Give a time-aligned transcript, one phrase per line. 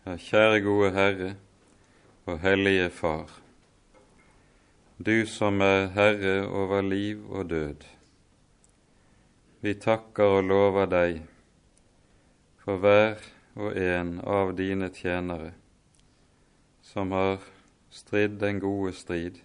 [0.00, 1.34] Ja, kjære gode Herre
[2.24, 3.34] og Hellige Far,
[4.96, 7.84] du som er Herre over liv og død.
[9.60, 11.20] Vi takker og lover deg
[12.64, 13.20] for hver
[13.60, 15.52] og en av dine tjenere
[16.80, 17.44] som har
[17.92, 19.44] stridd den gode strid,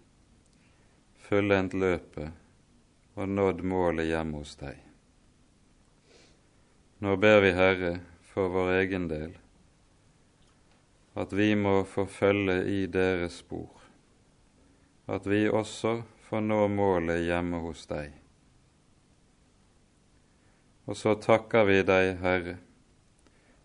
[1.28, 2.32] fullendt løpet
[3.20, 4.80] og nådd målet hjemme hos deg.
[7.04, 7.98] Nå ber vi, Herre,
[8.32, 9.36] for vår egen del,
[11.16, 13.72] at vi må få følge i deres spor,
[15.08, 18.14] at vi også får nå målet hjemme hos deg.
[20.86, 22.58] Og så takker vi deg, Herre,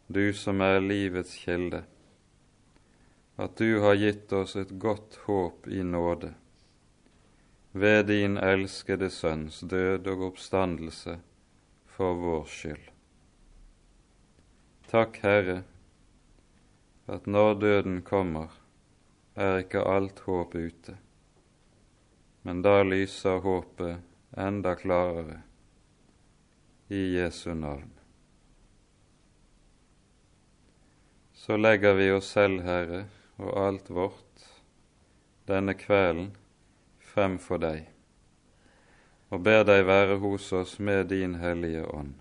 [0.06, 1.82] du som er livets kilde,
[3.40, 6.34] at du har gitt oss et godt håp i nåde
[7.72, 11.18] ved din elskede Sønns død og oppstandelse
[11.86, 12.88] for vår skyld.
[14.90, 15.62] Takk, Herre,
[17.10, 18.52] at når døden kommer,
[19.34, 20.94] er ikke alt håp ute,
[22.46, 25.40] men da lyser håpet enda klarere
[26.88, 27.90] i Jesu navn.
[31.34, 33.04] Så legger vi oss selv, Herre,
[33.40, 34.46] og alt vårt
[35.50, 36.30] denne kvelden
[37.10, 37.88] frem for deg,
[39.30, 42.14] og ber deg være hos oss med din Hellige Ånd.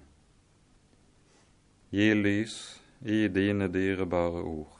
[1.93, 2.55] Gi lys
[3.01, 4.78] i dine dyrebare ord,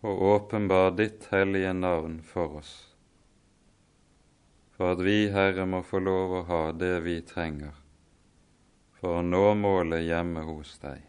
[0.00, 2.72] og åpenbar ditt hellige navn for oss,
[4.76, 7.76] for at vi, Herre, må få lov å ha det vi trenger
[9.00, 11.06] for å nå målet hjemme hos deg.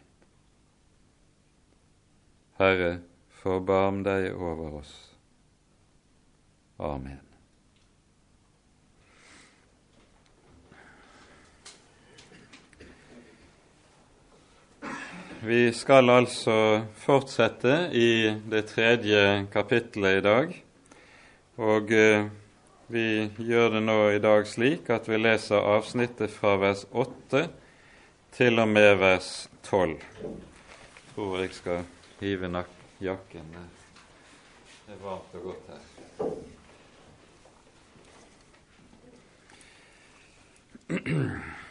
[2.60, 2.94] Herre,
[3.42, 4.94] forbarm deg over oss.
[6.80, 7.31] Amen.
[15.44, 20.52] Vi skal altså fortsette i det tredje kapittelet i dag.
[21.58, 22.28] Og eh,
[22.86, 27.48] vi gjør det nå i dag slik at vi leser avsnittet fra vers 8
[28.38, 29.98] til og med vers 12.
[29.98, 31.82] Jeg tror jeg skal
[32.20, 32.64] hive
[33.02, 33.50] jakken.
[34.86, 35.82] Det er varmt og godt her.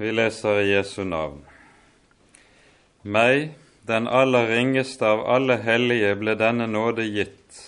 [0.00, 1.42] Vi leser i Jesu navn.
[3.04, 3.50] Meg,
[3.84, 7.58] den aller ringeste av alle hellige, ble denne nåde gitt,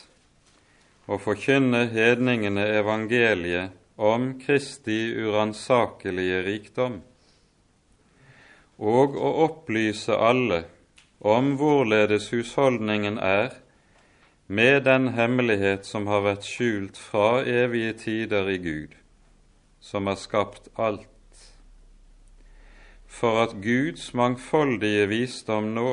[1.04, 7.02] å forkynne hedningene evangeliet om Kristi uransakelige rikdom
[8.80, 10.64] og å opplyse alle
[11.20, 13.52] om hvorledes husholdningen er
[14.48, 18.96] med den hemmelighet som har vært skjult fra evige tider i Gud,
[19.80, 21.11] som har skapt alt,
[23.12, 25.90] for at Guds mangfoldige visdom nå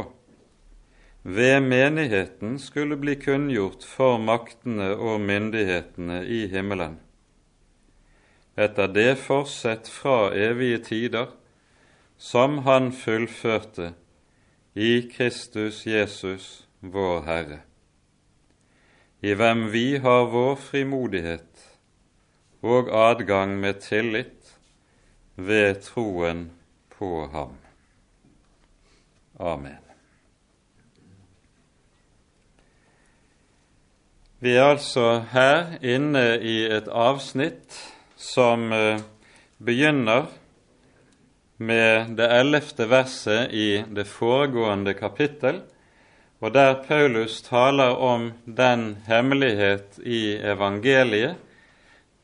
[1.23, 6.95] ved menigheten skulle bli kunngjort for maktene og myndighetene i himmelen,
[8.55, 11.33] etter det forsett fra evige tider
[12.17, 13.91] som han fullførte
[14.75, 17.59] i Kristus Jesus, vår Herre,
[19.19, 21.65] i hvem vi har vår frimodighet
[22.63, 24.55] og adgang med tillit
[25.35, 26.47] ved troen
[26.99, 27.55] på ham.
[29.39, 29.77] Amen.
[34.39, 37.75] Vi er altså her inne i et avsnitt
[38.19, 39.01] som eh,
[39.59, 40.27] begynner
[41.59, 45.61] med det ellevte verset i det foregående kapittel,
[46.39, 51.35] og der Paulus taler om den hemmelighet i evangeliet,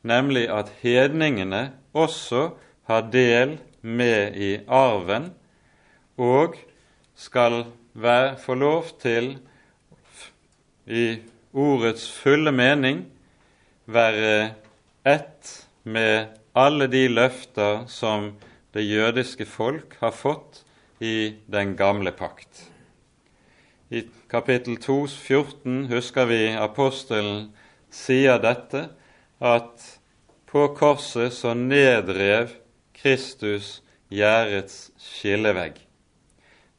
[0.00, 2.50] nemlig at hedningene også
[2.88, 5.30] har del med i arven
[6.18, 6.56] og
[7.16, 7.64] skal
[7.94, 9.36] være, få lov til,
[10.86, 11.18] i
[11.52, 13.04] ordets fulle mening,
[13.86, 14.54] være
[15.06, 15.52] ett
[15.82, 18.32] med alle de løfter som
[18.74, 20.62] det jødiske folk har fått
[21.00, 22.66] i den gamle pakt.
[23.90, 27.50] I kapittel 2, 14 husker vi apostelen
[27.92, 28.88] sier dette,
[29.38, 29.84] at
[30.50, 32.50] på korset så nedrev
[33.06, 35.76] Kristus gjerdets skillevegg.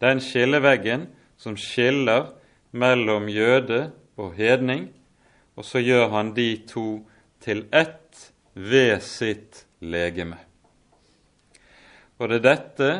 [0.04, 1.06] Den skilleveggen
[1.40, 2.34] som skiller
[2.76, 4.90] mellom jøde og hedning,
[5.56, 7.06] og så gjør han de to
[7.40, 10.36] til ett ved sitt legeme.
[12.20, 12.92] Og det er dette,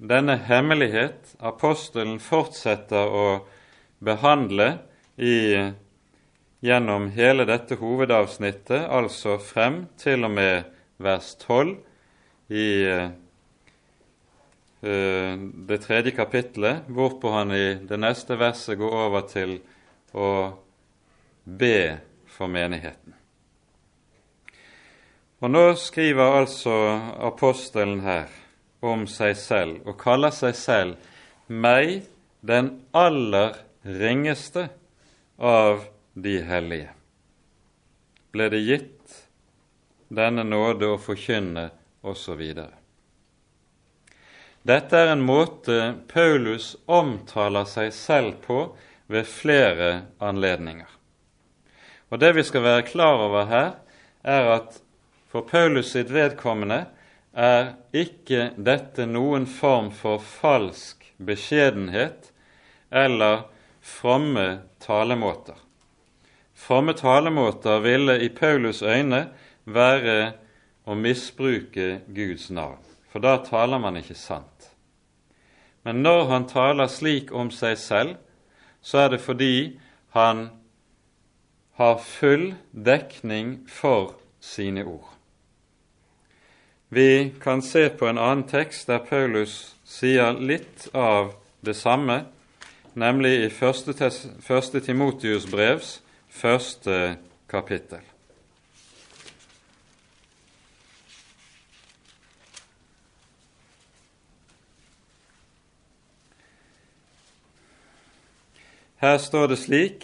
[0.00, 3.26] denne hemmelighet, apostelen fortsetter å
[4.00, 4.70] behandle
[5.20, 5.68] i,
[6.64, 11.76] gjennom hele dette hovedavsnittet, altså frem til og med vers 12
[12.50, 13.10] i eh,
[15.68, 19.58] det tredje kapittelet, hvorpå han i det neste verset går over til
[20.16, 20.30] å
[21.44, 23.14] be for menigheten.
[25.40, 26.74] Og Nå skriver altså
[27.30, 28.28] apostelen her
[28.84, 30.96] om seg selv og kaller seg selv
[31.48, 32.02] 'meg,
[32.40, 34.68] den aller ringeste
[35.38, 36.92] av de hellige'.
[38.32, 39.16] Ble det gitt
[40.08, 41.70] denne nåde å forkynne,
[42.02, 42.42] osv.
[44.62, 45.76] Dette er en måte
[46.08, 48.62] Paulus omtaler seg selv på
[49.10, 50.88] ved flere anledninger.
[52.10, 53.70] Og Det vi skal være klar over her,
[54.24, 54.80] er at
[55.30, 56.86] for Paulus sitt vedkommende
[57.32, 62.32] er ikke dette noen form for falsk beskjedenhet
[62.90, 63.46] eller
[63.80, 65.54] fromme talemåter.
[66.54, 69.28] Fromme talemåter ville i Paulus øyne
[69.64, 70.32] være
[70.90, 72.80] å misbruke Guds navn,
[73.12, 74.70] for da taler man ikke sant.
[75.86, 78.16] Men når han taler slik om seg selv,
[78.82, 79.78] så er det fordi
[80.16, 80.48] han
[81.78, 85.06] har full dekning for sine ord.
[86.90, 92.24] Vi kan se på en annen tekst der Paulus sier litt av det samme,
[92.98, 93.94] nemlig i første,
[94.42, 96.00] første Timotius brevs
[96.30, 97.16] første
[97.50, 98.09] kapittel.
[109.00, 110.02] Her står det slik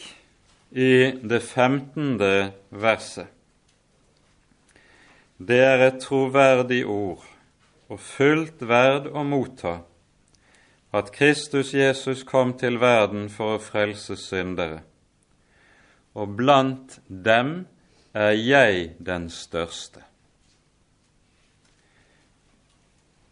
[0.72, 3.28] i det femtende verset.
[5.36, 7.26] Det er et troverdig ord
[7.92, 9.74] og fullt verd å motta
[10.96, 14.80] at Kristus Jesus kom til verden for å frelse syndere,
[16.16, 17.66] og blant dem
[18.16, 20.00] er jeg den største.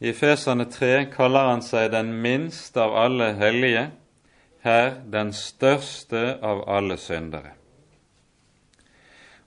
[0.05, 3.89] I Fesane 3 kaller han seg den minste av alle hellige,
[4.65, 7.53] her den største av alle syndere.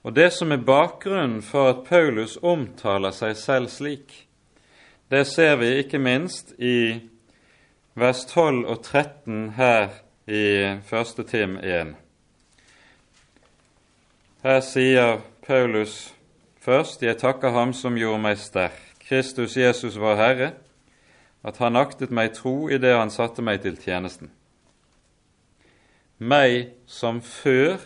[0.02, 4.28] Og Det som er bakgrunnen for at Paulus omtaler seg selv slik,
[5.10, 7.00] det ser vi ikke minst i
[7.98, 9.88] vers 12 og 13 her
[10.26, 10.44] i
[10.86, 11.26] 1.
[11.26, 11.94] Tim 1.
[14.42, 16.14] Her sier Paulus
[16.60, 18.78] først, jeg takker Ham som gjorde meg sterk,
[19.08, 20.52] Kristus Jesus var Herre,
[21.42, 24.30] at Han aktet meg tro i det Han satte meg til tjenesten
[26.18, 27.78] meg som før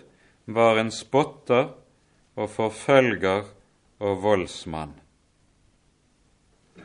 [0.47, 1.73] var en spotter
[2.37, 3.45] og forfølger
[4.03, 4.97] og voldsmann.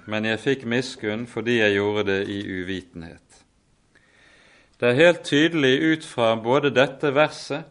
[0.08, 3.24] Men jeg fikk miskunn fordi jeg gjorde det i uvitenhet.
[4.80, 7.66] Det er helt tydelig ut fra både dette verset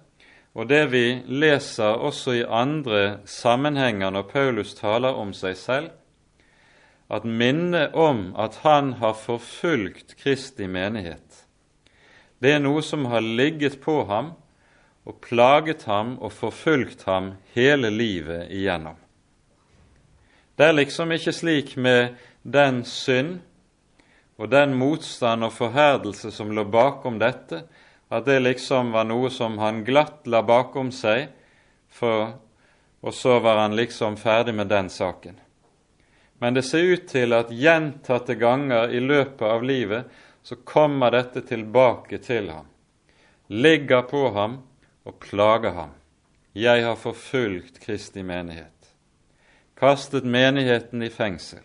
[0.56, 5.90] og det vi leser også i andre sammenhenger når Paulus taler om seg selv,
[7.12, 11.25] at minnet om at han har forfulgt Kristi menighet,
[12.38, 14.34] det er noe som har ligget på ham
[15.06, 18.96] og plaget ham og forfulgt ham hele livet igjennom.
[20.56, 23.38] Det er liksom ikke slik med den synd
[24.36, 27.62] og den motstand og forherdelse som lå bakom dette,
[28.08, 31.30] at det liksom var noe som han glatt la bakom seg,
[31.88, 32.36] for,
[33.00, 35.40] og så var han liksom ferdig med den saken.
[36.38, 40.10] Men det ser ut til at gjentatte ganger i løpet av livet
[40.46, 42.66] så kommer dette tilbake til ham,
[43.50, 44.61] ligger på ham
[45.02, 45.97] og plager ham.
[46.54, 48.92] Jeg har forfulgt Kristi menighet,
[49.75, 51.64] kastet menigheten i fengsel,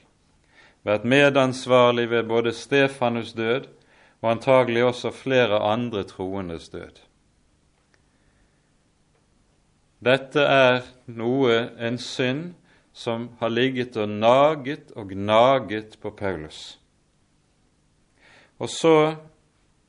[0.82, 3.70] vært medansvarlig ved både Stefanus' død
[4.24, 7.06] og antagelig også flere andre troendes død.
[10.02, 12.56] Dette er noe, en synd,
[12.94, 16.81] som har ligget og naget og gnaget på Paulus.
[18.62, 19.16] Og så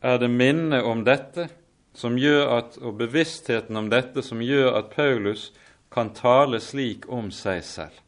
[0.01, 1.49] er det minnet om dette
[1.95, 5.51] som gjør at, og bevisstheten om dette som gjør at Paulus
[5.93, 7.99] kan tale slik om seg selv.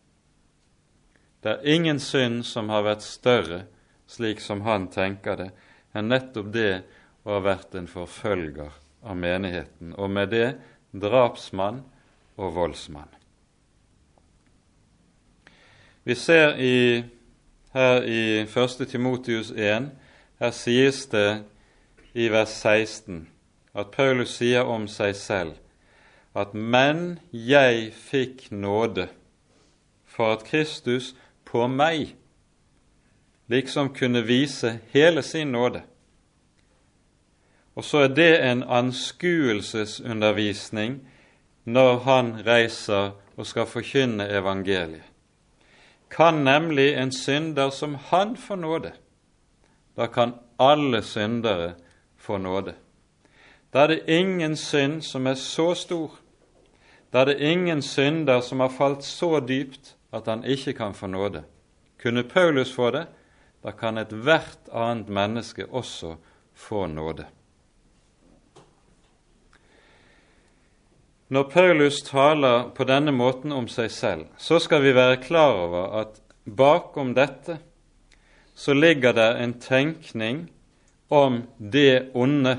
[1.44, 3.66] Det er ingen synd som har vært større,
[4.08, 5.50] slik som han tenker det,
[5.92, 6.70] enn nettopp det
[7.24, 8.72] å ha vært en forfølger
[9.04, 10.46] av menigheten, og med det
[10.96, 11.82] drapsmann
[12.40, 13.10] og voldsmann.
[16.08, 17.04] Vi ser i,
[17.76, 18.88] her i 1.
[18.88, 19.92] Timotius 1
[20.44, 21.44] her sies det
[22.12, 23.22] i vers 16
[23.74, 25.52] at Paulus sier om seg selv
[26.36, 29.08] at 'men jeg fikk nåde
[30.04, 32.14] for at Kristus på meg'
[33.48, 35.82] liksom kunne vise hele sin nåde.
[37.76, 41.08] Og så er det en anskuelsesundervisning
[41.64, 45.02] når han reiser og skal forkynne evangeliet.
[46.10, 48.92] Kan nemlig en synder som han får nåde,
[49.96, 51.74] da kan alle syndere
[52.16, 52.74] få nåde.
[53.72, 56.18] Da er det ingen synd som er så stor,
[57.12, 61.06] da er det ingen synder som har falt så dypt at han ikke kan få
[61.06, 61.44] nåde.
[62.02, 63.06] Kunne Paulus få det,
[63.62, 66.16] da kan ethvert annet menneske også
[66.54, 67.26] få nåde.
[71.28, 75.96] Når Paulus taler på denne måten om seg selv, så skal vi være klar over
[76.00, 77.58] at bakom dette
[78.54, 80.44] så ligger det en tenkning
[81.08, 82.58] om det onde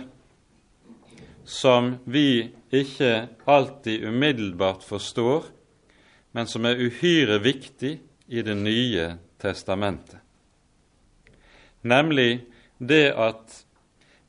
[1.46, 5.46] som vi ikke alltid umiddelbart forstår,
[6.32, 10.20] men som er uhyre viktig i Det nye testamentet.
[11.82, 12.46] Nemlig
[12.80, 13.66] det at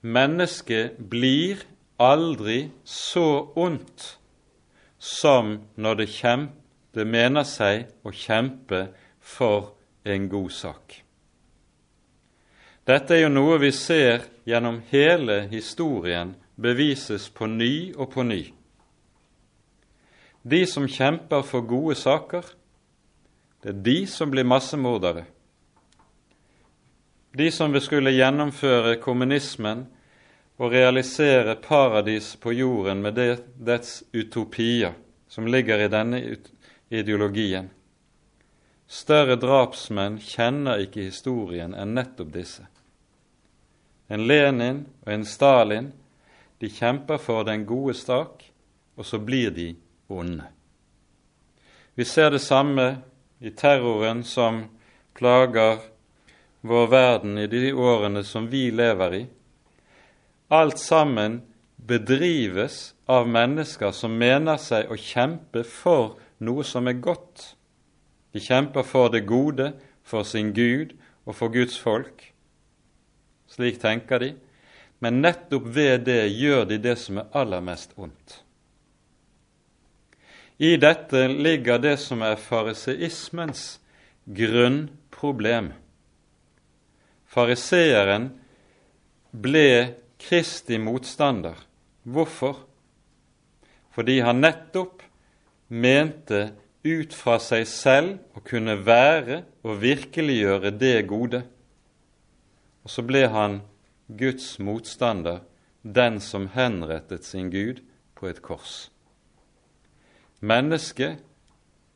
[0.02, 1.64] mennesket blir
[1.98, 4.18] aldri så ondt
[4.98, 6.52] som når det, kjempe,
[6.94, 8.86] det mener seg å kjempe
[9.20, 11.05] for en god sak.
[12.86, 18.44] Dette er jo noe vi ser gjennom hele historien bevises på ny og på ny.
[20.46, 22.46] De som kjemper for gode saker,
[23.64, 25.24] det er de som blir massemordere.
[27.34, 29.82] De som skulle gjennomføre kommunismen
[30.56, 34.94] og realisere paradis på jorden med det, dets utopier
[35.26, 36.22] som ligger i denne
[36.88, 37.66] ideologien.
[38.86, 42.70] Større drapsmenn kjenner ikke historien enn nettopp disse.
[44.08, 45.92] En Lenin og en Stalin
[46.60, 48.44] de kjemper for den gode stak,
[48.96, 49.74] og så blir de
[50.08, 50.44] onde.
[51.94, 53.02] Vi ser det samme
[53.40, 54.64] i terroren som
[55.16, 55.82] plager
[56.60, 59.26] vår verden i de årene som vi lever i,
[60.48, 61.40] Alt sammen
[61.76, 67.56] bedrives av mennesker som mener seg å kjempe for noe som er godt.
[68.30, 69.72] De kjemper for det gode,
[70.06, 70.94] for sin Gud
[71.26, 72.28] og for Guds folk.
[73.50, 74.32] Slik tenker de.
[74.98, 78.40] Men nettopp ved det gjør de det som er aller mest ondt.
[80.56, 83.76] I dette ligger det som er fariseismens
[84.24, 85.68] grunnproblem.
[87.28, 88.30] Fariseeren
[89.36, 89.68] ble
[90.16, 91.58] Kristi motstander.
[92.08, 92.62] Hvorfor?
[93.92, 95.02] Fordi han nettopp
[95.68, 96.54] mente
[96.86, 101.42] ut fra seg selv å kunne være og virkeliggjøre det gode.
[102.86, 103.64] Og så ble han
[104.06, 105.40] Guds motstander,
[105.82, 107.80] den som henrettet sin Gud
[108.14, 108.92] på et kors.
[110.38, 111.18] Mennesket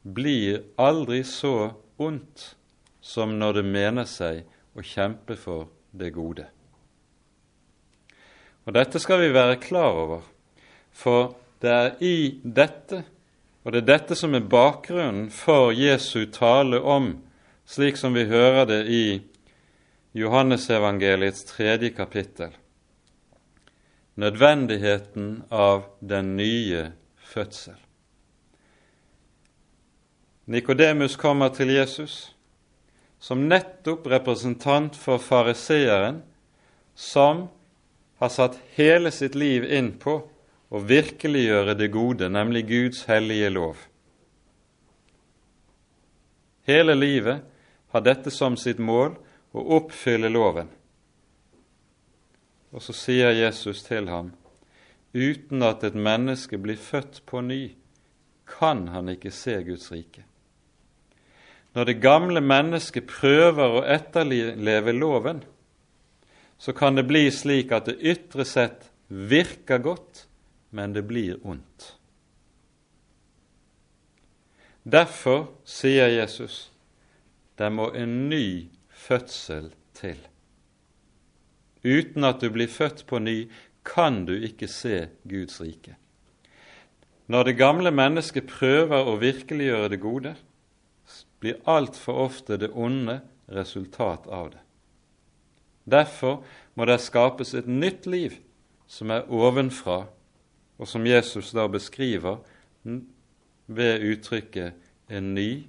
[0.02, 2.56] blir aldri så ondt
[3.00, 4.42] som når det mener seg
[4.74, 6.48] å kjempe for det gode.
[8.66, 10.26] Og Dette skal vi være klar over,
[10.90, 13.04] for det er i dette,
[13.62, 17.12] og det er dette som er bakgrunnen for Jesu tale om,
[17.62, 19.04] slik som vi hører det i
[20.12, 22.56] Johannesevangeliets tredje kapittel,
[24.14, 27.76] nødvendigheten av den nye fødsel.
[30.44, 32.34] Nikodemus kommer til Jesus
[33.20, 36.22] som nettopp representant for fariseeren,
[36.94, 37.46] som
[38.18, 40.18] har satt hele sitt liv inn på
[40.70, 43.78] å virkeliggjøre det gode, nemlig Guds hellige lov.
[46.66, 47.46] Hele livet
[47.94, 49.14] har dette som sitt mål
[49.52, 50.68] å oppfylle loven.
[52.70, 54.32] Og så sier Jesus til ham,
[55.12, 57.62] uten at et menneske blir født på ny,
[58.50, 60.24] kan han ikke se Guds rike.
[61.74, 65.42] Når det gamle mennesket prøver å etterleve loven,
[66.58, 70.26] så kan det bli slik at det ytre sett virker godt,
[70.70, 71.94] men det blir ondt.
[74.82, 76.68] Derfor sier Jesus
[77.60, 80.18] det må en ny fødsel til.
[81.84, 83.48] Uten at du blir født på ny,
[83.84, 85.96] kan du ikke se Guds rike.
[87.30, 90.34] Når det gamle mennesket prøver å virkeliggjøre det gode,
[91.40, 94.62] blir altfor ofte det onde resultat av det.
[95.90, 96.42] Derfor
[96.76, 98.36] må det skapes et nytt liv
[98.90, 100.02] som er ovenfra,
[100.80, 102.42] og som Jesus da beskriver
[103.66, 104.72] ved uttrykket
[105.08, 105.66] 'en ny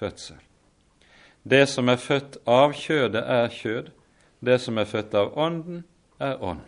[0.00, 0.53] fødsel'.
[1.44, 3.90] Det som er født av kjødet, er kjød.
[4.44, 5.84] Det som er født av Ånden,
[6.20, 6.62] er ånd.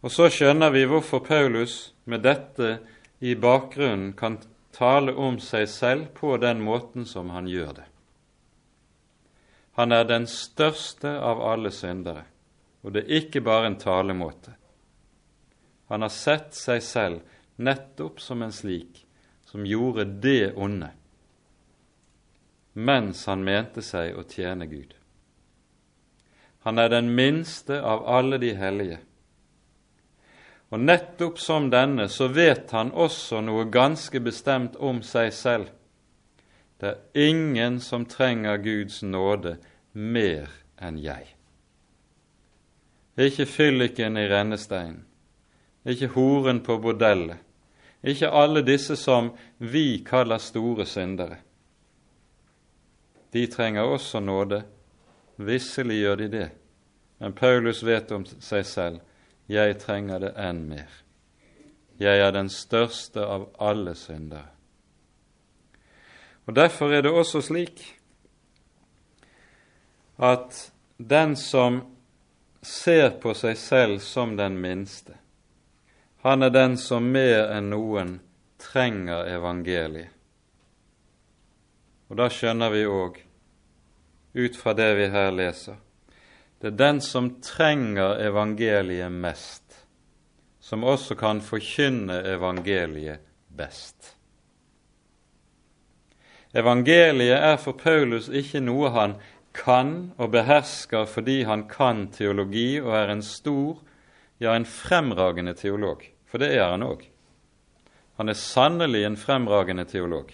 [0.00, 2.78] Og så skjønner vi hvorfor Paulus med dette
[3.20, 4.38] i bakgrunnen kan
[4.72, 7.86] tale om seg selv på den måten som han gjør det.
[9.78, 12.24] Han er den største av alle syndere,
[12.82, 14.54] og det er ikke bare en talemåte.
[15.90, 19.04] Han har sett seg selv nettopp som en slik
[19.48, 20.90] som gjorde det onde,
[22.78, 24.94] mens han mente seg å tjene Gud.
[26.62, 28.98] Han er den minste av alle de hellige.
[30.70, 35.72] Og nettopp som denne så vet han også noe ganske bestemt om seg selv.
[36.78, 39.56] Det er ingen som trenger Guds nåde
[39.92, 41.32] mer enn jeg.
[43.18, 45.02] Ikke fylliken i rennesteinen,
[45.82, 47.40] ikke horen på bordellet,
[48.06, 51.40] ikke alle disse som vi kaller store syndere.
[53.32, 54.62] De trenger også nåde.
[55.36, 56.46] Visselig gjør de det,
[57.18, 59.04] men Paulus vet om seg selv
[59.48, 60.90] jeg trenger det enn mer.
[61.98, 64.50] Jeg er den største av alle syndere.
[66.46, 67.82] Og Derfor er det også slik
[70.18, 71.80] at den som
[72.62, 75.16] ser på seg selv som den minste,
[76.24, 78.16] han er den som mer enn noen
[78.58, 80.17] trenger evangeliet.
[82.08, 83.18] Og da skjønner vi òg,
[84.38, 85.76] ut fra det vi her leser,
[86.58, 89.84] det er den som trenger evangeliet mest,
[90.60, 94.14] som også kan forkynne evangeliet best.
[96.56, 99.18] Evangeliet er for Paulus ikke noe han
[99.54, 103.78] kan og behersker fordi han kan teologi og er en stor,
[104.40, 106.04] ja, en fremragende teolog.
[106.28, 107.04] For det er han òg.
[108.18, 110.32] Han er sannelig en fremragende teolog.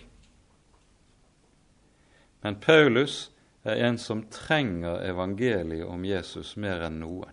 [2.44, 3.30] Men Paulus
[3.64, 7.32] er en som trenger evangeliet om Jesus mer enn noen.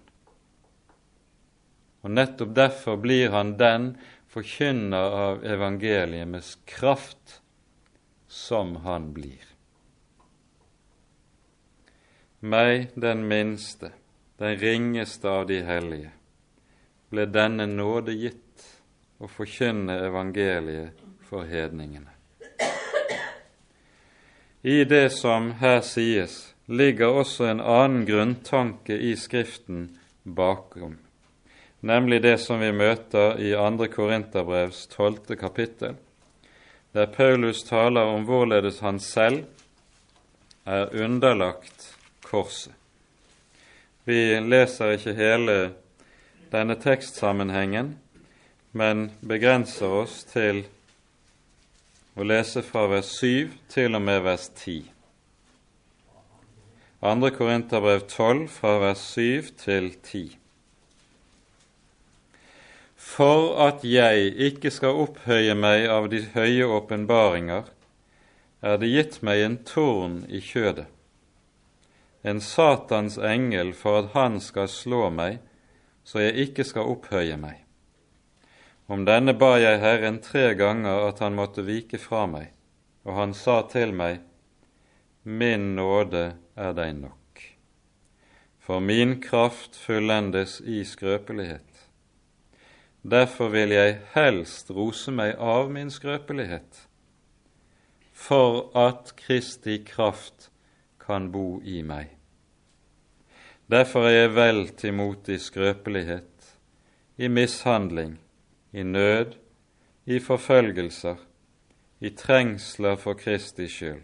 [2.01, 3.91] Og Nettopp derfor blir han den
[4.31, 7.41] forkynner av evangeliet med kraft
[8.31, 9.43] som han blir.
[12.39, 13.91] Meg, den minste,
[14.39, 16.15] den ringeste av de hellige,
[17.11, 18.65] ble denne nåde gitt
[19.19, 22.10] å forkynne evangeliet for hedningene.
[24.63, 29.87] I det som her sies, ligger også en annen grunntanke i Skriften
[30.23, 30.99] bakom,
[31.81, 33.87] nemlig det som vi møter i 2.
[33.89, 35.33] Korinterbrevs 12.
[35.39, 35.95] kapittel,
[36.93, 39.47] der Paulus taler om hvorledes han selv
[40.65, 42.75] er underlagt korset.
[44.05, 45.55] Vi leser ikke hele
[46.53, 47.95] denne tekstsammenhengen,
[48.77, 50.67] men begrenser oss til
[52.15, 54.91] og lese fra vers 7 til og med vers 10.
[57.01, 57.29] 2.
[57.37, 60.37] Korinterbrev 12 fra vers 7 til 10.
[62.95, 67.63] For at jeg ikke skal opphøye meg av de høye åpenbaringer,
[68.61, 70.85] er det gitt meg en torn i kjødet,
[72.21, 75.39] en Satans engel for at han skal slå meg,
[76.05, 77.63] så jeg ikke skal opphøye meg.
[78.87, 82.51] Om denne ba jeg Herren tre ganger at han måtte vike fra meg,
[83.05, 84.21] og han sa til meg,
[85.23, 86.23] Min nåde
[86.57, 87.41] er deg nok,
[88.57, 91.67] for min kraft fullendes i skrøpelighet.
[93.01, 96.87] Derfor vil jeg helst rose meg av min skrøpelighet,
[98.13, 100.49] for at Kristi kraft
[101.01, 102.09] kan bo i meg.
[103.71, 106.49] Derfor er jeg vel til mot i skrøpelighet,
[107.17, 108.17] i mishandling,
[108.73, 109.35] i nød,
[110.05, 111.15] i forfølgelser,
[111.99, 114.01] i trengsler for Kristi skyld.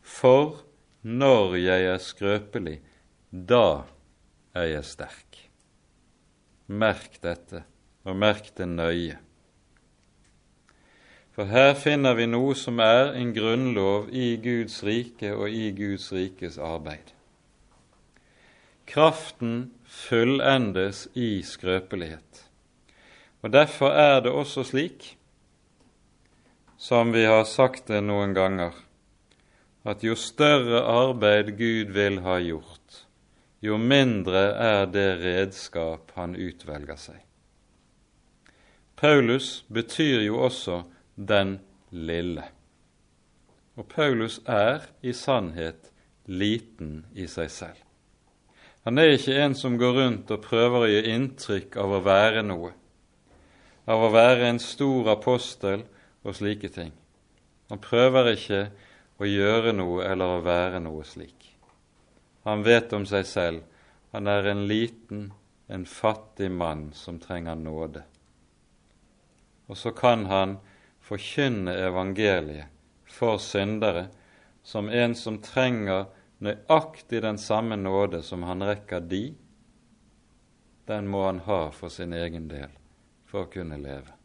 [0.00, 0.64] For
[1.02, 2.80] når jeg er skrøpelig,
[3.32, 3.82] da
[4.54, 5.38] er jeg sterk.
[6.66, 7.64] Merk dette,
[8.04, 9.18] og merk det nøye.
[11.30, 16.10] For her finner vi noe som er en grunnlov i Guds rike og i Guds
[16.12, 17.14] rikes arbeid.
[18.90, 22.49] Kraften fullendes i skrøpelighet.
[23.42, 25.16] Og Derfor er det også slik,
[26.76, 28.72] som vi har sagt det noen ganger,
[29.84, 33.04] at jo større arbeid Gud vil ha gjort,
[33.60, 37.20] jo mindre er det redskap han utvelger seg.
[39.00, 40.82] Paulus betyr jo også
[41.16, 41.58] den
[41.90, 42.44] lille.
[43.76, 45.88] Og Paulus er i sannhet
[46.28, 47.78] liten i seg selv.
[48.84, 52.44] Han er ikke en som går rundt og prøver å gi inntrykk av å være
[52.44, 52.74] noe
[53.90, 55.82] av å være en stor apostel
[56.22, 56.92] og slike ting.
[57.70, 58.62] Han prøver ikke
[59.20, 61.50] å gjøre noe eller å være noe slik.
[62.46, 63.66] Han vet om seg selv.
[64.14, 65.28] Han er en liten,
[65.70, 68.02] en fattig mann som trenger nåde.
[69.70, 70.56] Og så kan han
[71.06, 72.70] forkynne evangeliet
[73.10, 74.08] for syndere
[74.66, 76.08] som en som trenger
[76.42, 79.24] nøyaktig den samme nåde som han rekker de,
[80.90, 82.79] den må han ha for sin egen del
[83.30, 84.16] for å kunne leve.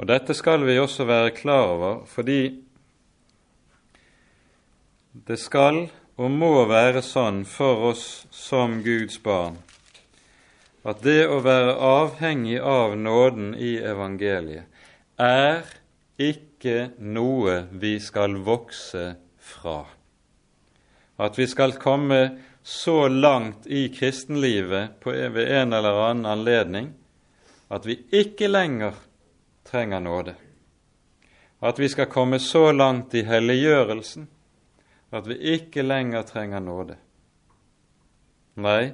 [0.00, 2.42] Og Dette skal vi også være klar over, fordi
[5.12, 5.86] det skal
[6.20, 9.58] og må være sånn for oss som Guds barn
[10.88, 14.68] at det å være avhengig av nåden i evangeliet
[15.20, 15.66] er
[16.20, 19.04] ikke noe vi skal vokse
[19.36, 19.82] fra.
[21.20, 22.20] At vi skal komme
[22.62, 26.92] så langt i kristenlivet på, ved en eller annen anledning
[27.68, 28.94] at vi ikke lenger
[29.64, 30.34] trenger nåde.
[31.60, 34.28] At vi skal komme så langt i helliggjørelsen
[35.10, 36.96] at vi ikke lenger trenger nåde.
[38.54, 38.92] Nei,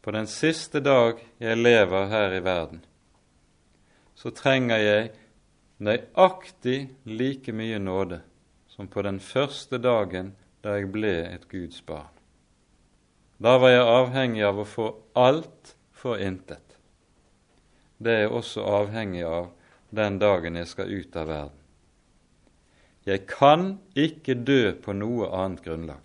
[0.00, 2.84] på den siste dag jeg lever her i verden,
[4.14, 5.10] så trenger jeg
[5.80, 8.20] nøyaktig like mye nåde
[8.68, 12.19] som på den første dagen da jeg ble et Guds barn.
[13.40, 16.76] Da var jeg avhengig av å få alt for intet.
[17.96, 19.48] Det er jeg også avhengig av
[19.96, 21.56] den dagen jeg skal ut av verden.
[23.08, 26.04] Jeg kan ikke dø på noe annet grunnlag.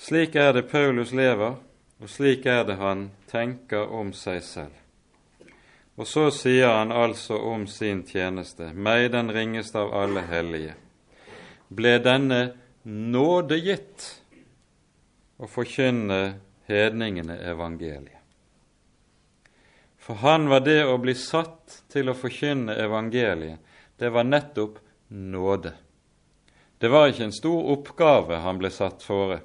[0.00, 1.58] Slik er det Paulus lever,
[2.00, 4.76] og slik er det han tenker om seg selv.
[6.00, 10.72] Og så sier han altså om sin tjeneste, meg den ringeste av alle hellige,
[11.70, 12.40] ble denne
[12.82, 14.06] nåde gitt
[15.40, 16.20] å forkynne
[16.70, 18.18] hedningene evangeliet.
[20.00, 23.60] For han var det å bli satt til å forkynne evangeliet,
[24.00, 25.74] det var nettopp nåde.
[26.80, 29.42] Det var ikke en stor oppgave han ble satt fore.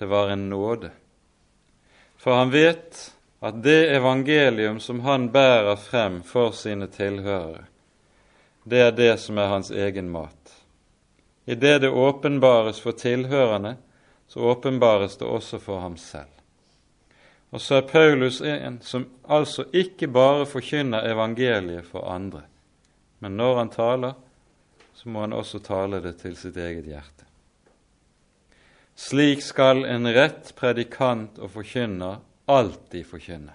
[0.00, 0.90] Det var en nåde.
[2.16, 3.02] For han vet
[3.44, 7.66] at det evangelium som han bærer frem for sine tilhørere,
[8.64, 10.54] det er det som er hans egen mat.
[11.44, 13.76] I det åpenbares for tilhørerne,
[14.26, 16.30] så åpenbares det også for ham selv.
[17.52, 22.42] Og så er Paulus en som altså ikke bare forkynner evangeliet for andre,
[23.18, 24.14] men når han taler,
[24.94, 27.28] så må han også tale det til sitt eget hjerte.
[28.94, 33.54] Slik skal en rett predikant og forkynner alltid forkynne.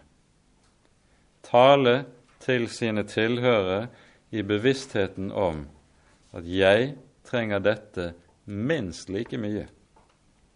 [1.44, 2.04] Tale
[2.44, 3.88] til sine tilhørere
[4.30, 5.66] i bevisstheten om
[6.36, 6.94] at jeg
[7.26, 8.12] trenger dette
[8.46, 9.68] minst like mye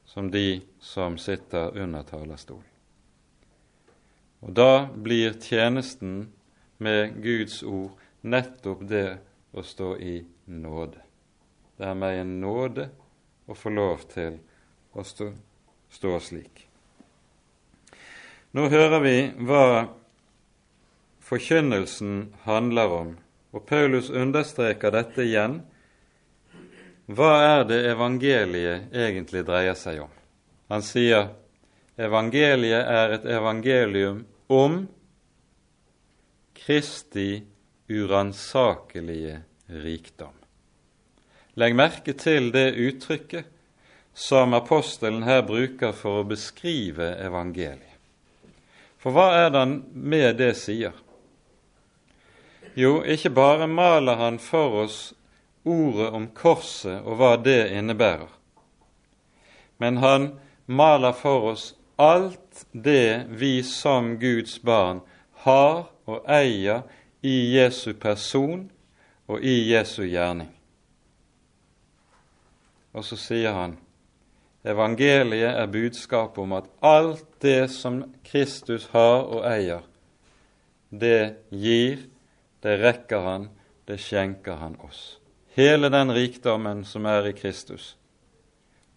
[0.05, 2.69] som de som sitter under talerstolen.
[4.43, 6.33] Og da blir tjenesten
[6.77, 9.07] med Guds ord nettopp det
[9.55, 10.17] å stå i
[10.51, 10.99] nåde.
[11.77, 12.89] Det er meg en nåde
[13.47, 14.37] å få lov til
[14.93, 15.29] å stå,
[15.89, 16.65] stå slik.
[18.53, 19.65] Nå hører vi hva
[21.23, 23.13] forkynnelsen handler om,
[23.53, 25.59] og Paulus understreker dette igjen.
[27.13, 30.11] Hva er det evangeliet egentlig dreier seg om?
[30.71, 31.29] Han sier
[31.99, 34.85] evangeliet er et evangelium om
[36.57, 37.43] Kristi
[37.91, 39.41] uransakelige
[39.83, 40.33] rikdom.
[41.59, 43.49] Legg merke til det uttrykket
[44.13, 47.89] som apostelen her bruker for å beskrive evangeliet.
[49.01, 50.95] For hva er det han med det sier?
[52.75, 55.13] Jo, ikke bare maler han for oss
[55.63, 58.31] ordet om korset og hva det innebærer,
[59.77, 60.31] men han
[60.65, 61.67] maler for oss
[62.01, 65.03] alt det vi som Guds barn
[65.45, 66.81] har og eier
[67.21, 68.65] i Jesu person
[69.29, 70.49] og i Jesu gjerning.
[72.93, 73.77] Og så sier han
[74.63, 79.83] Evangeliet er budskapet om at alt det som Kristus har og eier,
[80.89, 82.05] det gir,
[82.63, 83.49] det rekker han,
[83.85, 85.19] det skjenker han oss.
[85.53, 87.97] Hele den rikdommen som er i Kristus,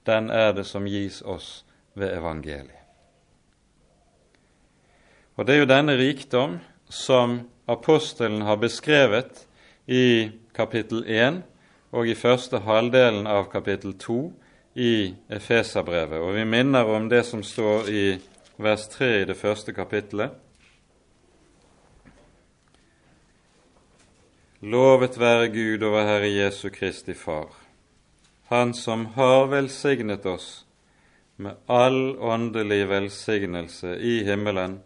[0.06, 1.64] den er det som gis oss
[1.98, 2.86] ved evangeliet.
[5.36, 6.56] Og det er jo denne rikdom
[6.88, 9.42] som apostelen har beskrevet
[9.86, 11.42] i kapittel 1
[11.92, 14.20] og i første halvdelen av kapittel 2
[14.76, 18.06] i Efeserbrevet, og vi minner om det som står i
[18.56, 20.32] vers 3 i det første kapittelet.
[24.60, 27.50] Lovet være Gud over Herre Jesu Kristi Far,
[28.48, 30.64] Han som har velsignet oss
[31.36, 34.78] med all åndelig velsignelse i himmelen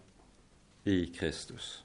[0.85, 1.85] i Kristus.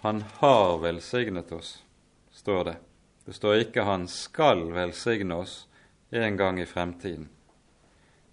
[0.00, 1.84] Han har velsignet oss,
[2.32, 2.76] står det.
[3.24, 5.68] Det står ikke 'han skal velsigne oss',
[6.10, 7.28] en gang i fremtiden.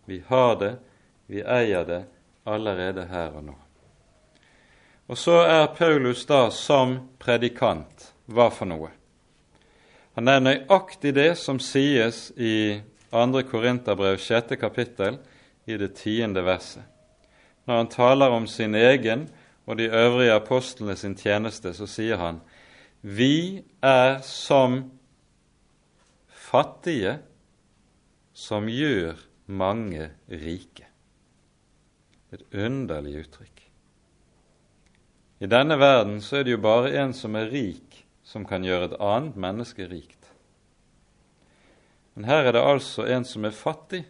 [0.06, 0.80] Vi har det,
[1.28, 2.06] vi eier det
[2.46, 3.67] allerede her og nå.
[5.08, 8.92] Og så er Paulus da som predikant hva for noe?
[10.18, 12.82] Han er nøyaktig det som sies i
[13.14, 13.44] 2.
[13.48, 14.58] Korinterbrev 6.
[14.60, 15.20] kapittel
[15.66, 16.84] i det tiende verset.
[17.68, 19.28] Når han taler om sin egen
[19.68, 22.42] og de øvrige apostlene sin tjeneste, så sier han:"
[23.02, 24.92] Vi er som
[26.28, 27.20] fattige
[28.34, 29.16] som gjør
[29.46, 30.88] mange rike.
[32.34, 33.57] Et underlig uttrykk.
[35.40, 38.92] I denne verden så er det jo bare en som er rik, som kan gjøre
[38.92, 40.32] et annet menneske rikt.
[42.18, 44.02] Men her er det altså en som er fattig,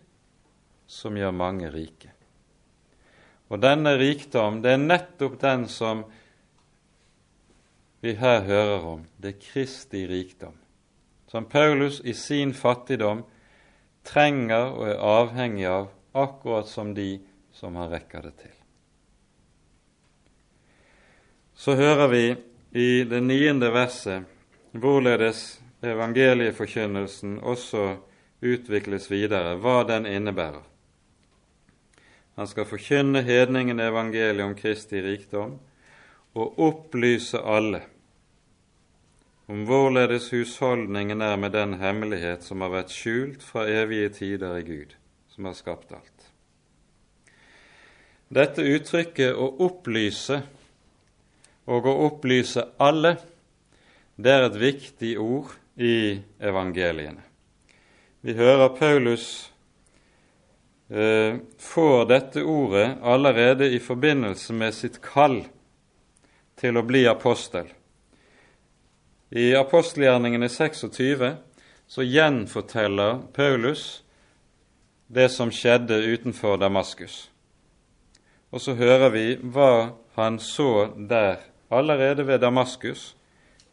[0.87, 2.13] som gjør mange rike.
[3.51, 6.05] Og denne rikdom, det er nettopp den som
[8.03, 9.05] vi her hører om.
[9.19, 10.55] Det er Kristi rikdom.
[11.27, 13.25] Som Paulus i sin fattigdom
[14.07, 17.17] trenger og er avhengig av, akkurat som de
[17.51, 18.56] som han rekker det til.
[21.57, 22.23] Så hører vi
[22.77, 24.27] i det niende verset
[24.77, 27.95] hvorledes evangelieforkynnelsen også
[28.45, 30.61] utvikles videre, hva den innebærer.
[32.37, 35.55] Han skal forkynne hedningen evangeliet om Kristi rikdom
[36.37, 37.81] og opplyse alle
[39.47, 44.65] om hvorledes husholdningen er med den hemmelighet som har vært skjult fra evige tider i
[44.67, 44.93] Gud,
[45.31, 46.29] som har skapt alt.
[48.27, 50.41] Dette uttrykket 'å opplyse'
[51.67, 53.17] og 'å opplyse alle'
[54.17, 57.21] det er et viktig ord i evangeliene.
[58.21, 59.53] Vi hører Paulus
[60.89, 65.43] eh, får dette ordet allerede i forbindelse med sitt kall
[66.57, 67.69] til å bli apostel.
[69.29, 71.35] I apostelgjerningene 26
[71.87, 74.03] så gjenforteller Paulus
[75.07, 77.29] det som skjedde utenfor Damaskus.
[78.51, 81.37] Og så hører vi hva han så der,
[81.69, 83.15] allerede ved Damaskus,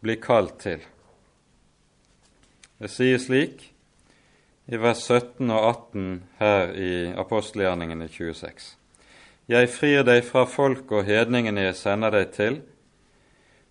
[0.00, 0.82] blir kalt til.
[2.78, 3.70] Det sier slik
[4.66, 6.08] i vers 17 og 18
[6.40, 8.74] her i apostelgjerningene 26.
[9.48, 12.62] Jeg frir deg fra folk og hedningene jeg sender deg til,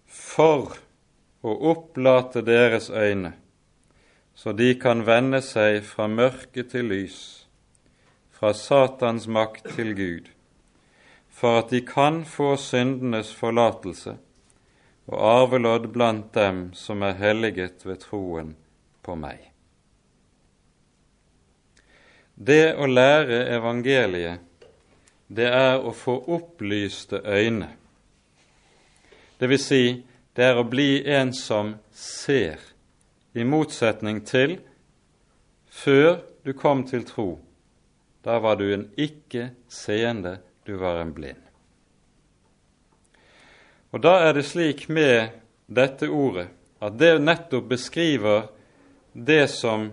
[0.06, 0.76] for
[1.44, 3.34] å opplate deres øyne,
[4.38, 7.20] så de kan vende seg fra mørke til lys,
[8.34, 10.30] fra Satans makt til Gud,
[11.44, 14.14] for at de kan få syndenes forlatelse
[15.12, 18.54] og arvelodd blant dem som er helliget ved troen
[19.04, 19.42] på meg.
[22.40, 24.40] Det å lære evangeliet,
[25.28, 27.68] det er å få opplyste øyne.
[29.36, 29.84] Det vil si,
[30.40, 32.56] det er å bli en som ser,
[33.36, 34.62] i motsetning til
[35.68, 37.28] før du kom til tro.
[38.24, 41.42] Da var du en ikke seende, du var en blind.
[43.94, 45.36] Og da er det slik med
[45.70, 46.48] dette ordet
[46.84, 48.48] at det nettopp beskriver
[49.14, 49.92] det som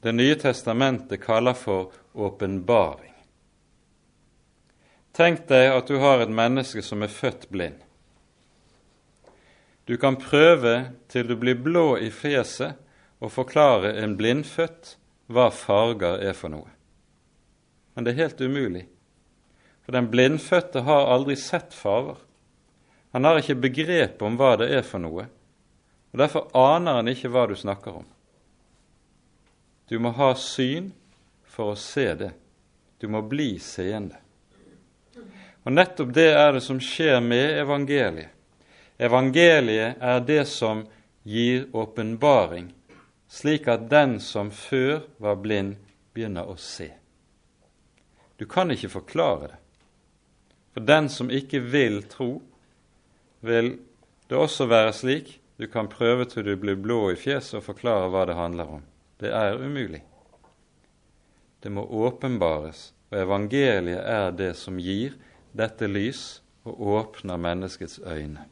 [0.00, 3.12] Det nye testamentet kaller for åpenbaring.
[5.12, 7.76] Tenk deg at du har et menneske som er født blind.
[9.84, 10.72] Du kan prøve
[11.12, 12.78] til du blir blå i fjeset
[13.20, 14.94] og forklare en blindfødt
[15.28, 16.70] hva farger er for noe.
[17.92, 18.86] Men det er helt umulig,
[19.84, 22.18] for den blindfødte har aldri sett farver.
[23.10, 25.26] Han har ikke begrep om hva det er for noe,
[26.10, 28.06] og derfor aner han ikke hva du snakker om.
[29.90, 30.92] Du må ha syn
[31.50, 32.30] for å se det.
[33.02, 34.20] Du må bli seende.
[35.64, 38.30] Og nettopp det er det som skjer med evangeliet.
[39.00, 40.84] Evangeliet er det som
[41.24, 42.68] gir åpenbaring,
[43.28, 45.78] slik at den som før var blind,
[46.12, 46.90] begynner å se.
[48.36, 49.59] Du kan ikke forklare det.
[50.74, 52.42] For den som ikke vil tro,
[53.40, 53.76] vil
[54.28, 58.08] det også være slik du kan prøve til du blir blå i fjeset og forklare
[58.12, 58.84] hva det handler om.
[59.20, 60.00] Det er umulig.
[61.60, 65.18] Det må åpenbares, og evangeliet er det som gir
[65.52, 68.46] dette lys og åpner menneskets øyne.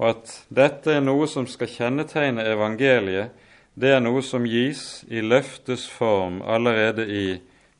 [0.00, 3.34] Og at dette er noe som skal kjennetegne evangeliet,
[3.74, 7.26] det er noe som gis i løftes form allerede i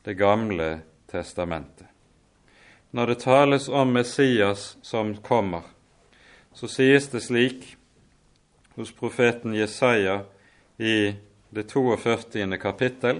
[0.05, 1.87] Det gamle testamentet.
[2.95, 5.61] Når det tales om Messias som kommer,
[6.53, 7.65] så sies det slik
[8.77, 10.21] hos profeten Jesaja
[10.77, 11.15] i
[11.49, 12.55] det 42.
[12.57, 13.19] kapittel.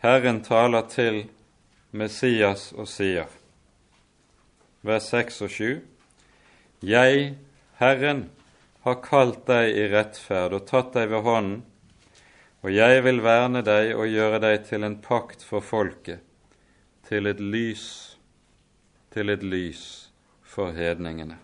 [0.00, 1.26] Herren taler til
[1.92, 3.28] Messias og sier,
[4.80, 5.80] vers 6 og 7,
[6.80, 7.34] Jeg,
[7.76, 8.30] Herren,
[8.80, 11.58] har kalt deg i rettferd og tatt deg ved hånden,
[12.64, 16.24] og jeg vil verne deg og gjøre deg til en pakt for folket,
[17.04, 18.09] til et lys,
[19.14, 21.38] til et lys for hedningene,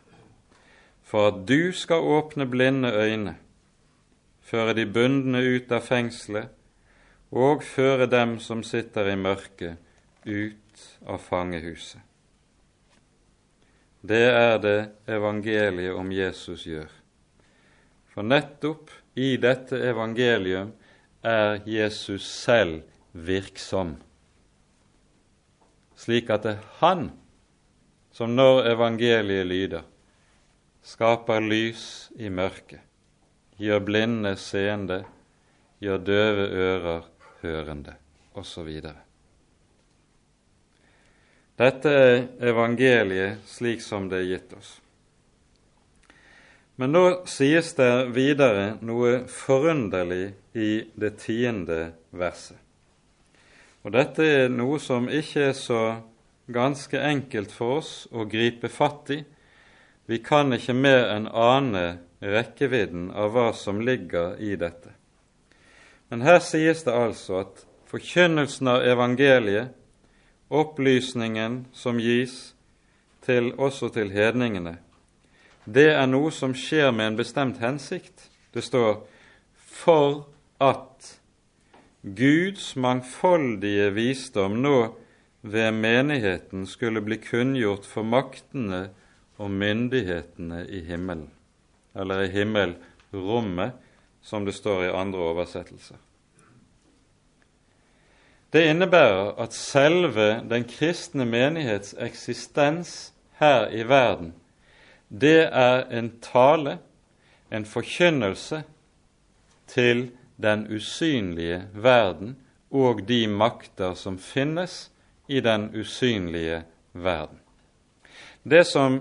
[1.03, 3.37] for at du skal åpne blinde øyne
[4.47, 6.53] føre de bundne ut av fengselet
[7.35, 9.81] og føre dem som sitter i mørket,
[10.27, 12.01] ut av fangehuset.
[14.07, 14.79] Det er det
[15.11, 16.91] evangeliet om Jesus gjør.
[18.15, 20.71] For nettopp i dette evangelium
[21.27, 23.97] er Jesus selv virksom,
[25.99, 27.26] slik at det er Han som
[28.25, 29.83] når evangeliet lyder,
[30.81, 31.83] skaper lys
[32.17, 32.81] i mørket,
[33.61, 35.03] gjør blinde seende,
[35.85, 37.05] gjør døve ører
[37.43, 37.99] hørende,
[38.33, 38.71] osv.
[41.57, 44.75] Dette er evangeliet slik som det er gitt oss.
[46.77, 52.59] Men nå sies det videre noe forunderlig i det tiende verset.
[53.85, 55.81] Og dette er noe som ikke er så
[56.47, 59.23] ganske enkelt for oss å gripe fatt i.
[60.07, 61.87] Vi kan ikke mer enn ane
[62.23, 64.95] rekkevidden av hva som ligger i dette.
[66.09, 69.75] Men her sies det altså at forkynnelsen av evangeliet,
[70.47, 72.55] opplysningen som gis
[73.27, 74.77] til, også til hedningene,
[75.67, 78.29] det er noe som skjer med en bestemt hensikt.
[78.55, 79.03] Det står
[79.57, 80.29] 'for
[80.61, 81.19] at
[82.03, 84.95] Guds mangfoldige visdom nå
[85.43, 88.89] ved menigheten skulle bli kunngjort for maktene
[89.37, 91.31] og myndighetene i himmelen,
[91.95, 93.73] eller i himmelrommet,
[94.23, 95.97] som det står i andre oversettelser.
[98.53, 104.33] Det innebærer at selve den kristne menighets eksistens her i verden,
[105.09, 106.79] det er en tale,
[107.53, 108.63] en forkynnelse,
[109.67, 110.11] til
[110.43, 112.37] den usynlige verden
[112.71, 114.91] og de makter som finnes
[115.27, 116.63] i den usynlige
[116.93, 117.39] verden.
[118.43, 119.01] Det som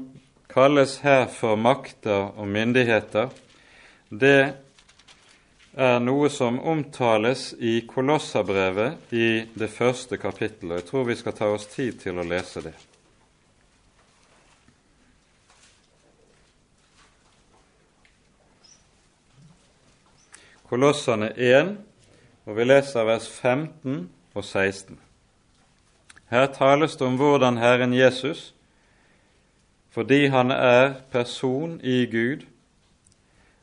[0.50, 3.30] kalles her for makter og myndigheter,
[4.10, 4.54] det
[5.76, 10.82] er noe som omtales i Kolossabrevet i det første kapittelet.
[10.82, 12.74] Jeg tror vi skal ta oss tid til å lese det.
[20.66, 21.76] Kolossene 1,
[22.50, 25.05] og vi leser vers 15 og 16.
[26.36, 28.54] Her tales det om hvordan Herren Jesus,
[29.90, 32.44] fordi han er person i Gud,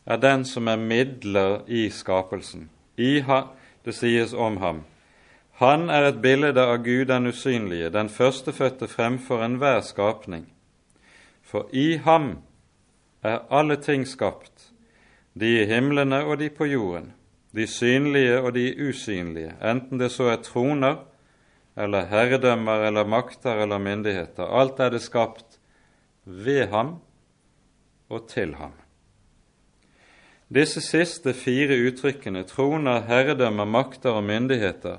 [0.07, 2.71] er den som er midler i skapelsen.
[2.97, 3.43] I ha,
[3.85, 4.81] det sies om ham.
[5.61, 10.49] Han er et bilde av Gud den usynlige, den førstefødte fremfor enhver skapning.
[11.43, 12.39] For i ham
[13.23, 14.73] er alle ting skapt,
[15.35, 17.13] de i himlene og de på jorden,
[17.53, 21.12] de synlige og de usynlige, enten det så er troner
[21.77, 24.45] eller herredømmer eller makter eller myndigheter.
[24.45, 25.59] Alt er det skapt
[26.25, 26.99] ved ham
[28.13, 28.75] og til ham.
[30.53, 34.99] Disse siste fire uttrykkene, troner, herredømmer, makter og myndigheter,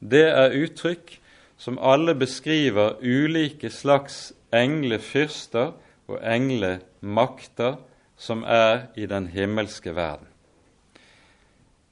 [0.00, 1.18] det er uttrykk
[1.60, 5.74] som alle beskriver ulike slags englefyrster
[6.08, 7.76] og englemakter
[8.16, 10.28] som er i den himmelske verden.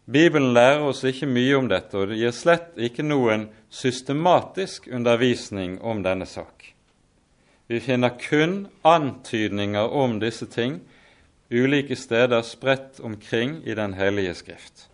[0.05, 5.79] Bibelen lærer oss ikke mye om dette, og det gir slett ikke noen systematisk undervisning
[5.81, 6.75] om denne sak.
[7.67, 10.83] Vi finner kun antydninger om disse ting
[11.51, 14.89] ulike steder spredt omkring i Den hellige skrift.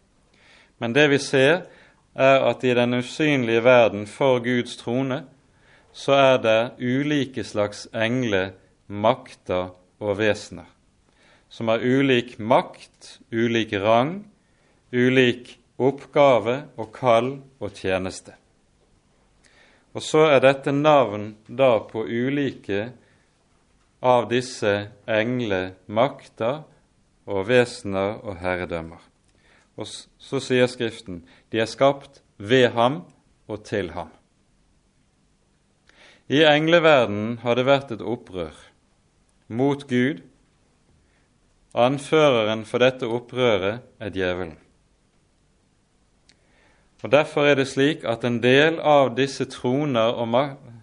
[0.78, 1.66] Men det vi ser,
[2.14, 5.24] er at i den usynlige verden for Guds trone
[5.92, 8.50] så er det ulike slags engler,
[8.86, 10.66] makter og vesener,
[11.48, 14.29] som har ulik makt, ulik rang,
[14.92, 18.34] ulik oppgave og kall og tjeneste.
[19.94, 22.90] Og så er dette navn da på ulike
[24.00, 24.72] av disse
[25.10, 26.62] engle makter
[27.30, 29.02] og vesener og herredømmer.
[29.80, 33.02] Og så sier Skriften de er skapt ved ham
[33.50, 34.10] og til ham.
[36.30, 38.54] I engleverdenen har det vært et opprør
[39.50, 40.20] mot Gud.
[41.74, 44.58] Anføreren for dette opprøret er djevelen.
[47.02, 50.34] Og Derfor er det slik at en del av disse troner og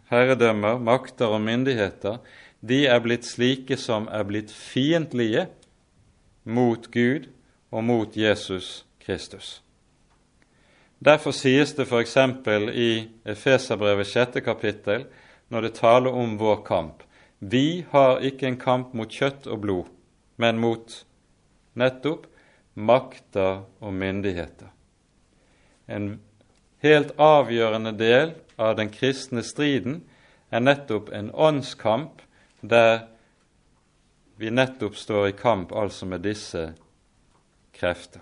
[0.10, 2.18] herredømmer, makter og myndigheter
[2.61, 5.45] de er blitt slike som er blitt fiendtlige
[6.43, 7.28] mot Gud
[7.72, 9.61] og mot Jesus Kristus.
[10.99, 12.18] Derfor sies det f.eks.
[12.74, 15.05] i Efeserbrevet sjette kapittel,
[15.49, 17.03] når det taler om vår kamp,
[17.39, 19.91] vi har ikke en kamp mot kjøtt og blod,
[20.38, 21.05] men mot
[21.78, 22.26] nettopp
[22.74, 24.74] makter og myndigheter.
[25.88, 26.19] En
[26.83, 30.01] helt avgjørende del av den kristne striden
[30.51, 32.21] er nettopp en åndskamp
[32.61, 33.07] der
[34.38, 36.69] vi nettopp står i kamp altså med disse
[37.73, 38.21] krefter.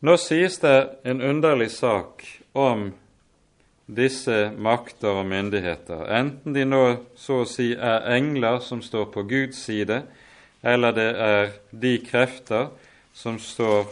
[0.00, 2.24] Nå sies det en underlig sak
[2.56, 2.88] om
[3.90, 6.84] disse makter og myndigheter, enten de nå
[7.18, 10.04] så å si er engler som står på Guds side,
[10.62, 12.70] eller det er de krefter
[13.12, 13.90] som står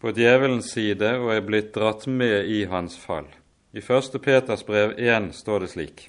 [0.00, 3.28] på djevelens side og er blitt dratt med i hans fall.
[3.76, 4.16] I 1.
[4.24, 6.06] Peters brev 1 står det slik.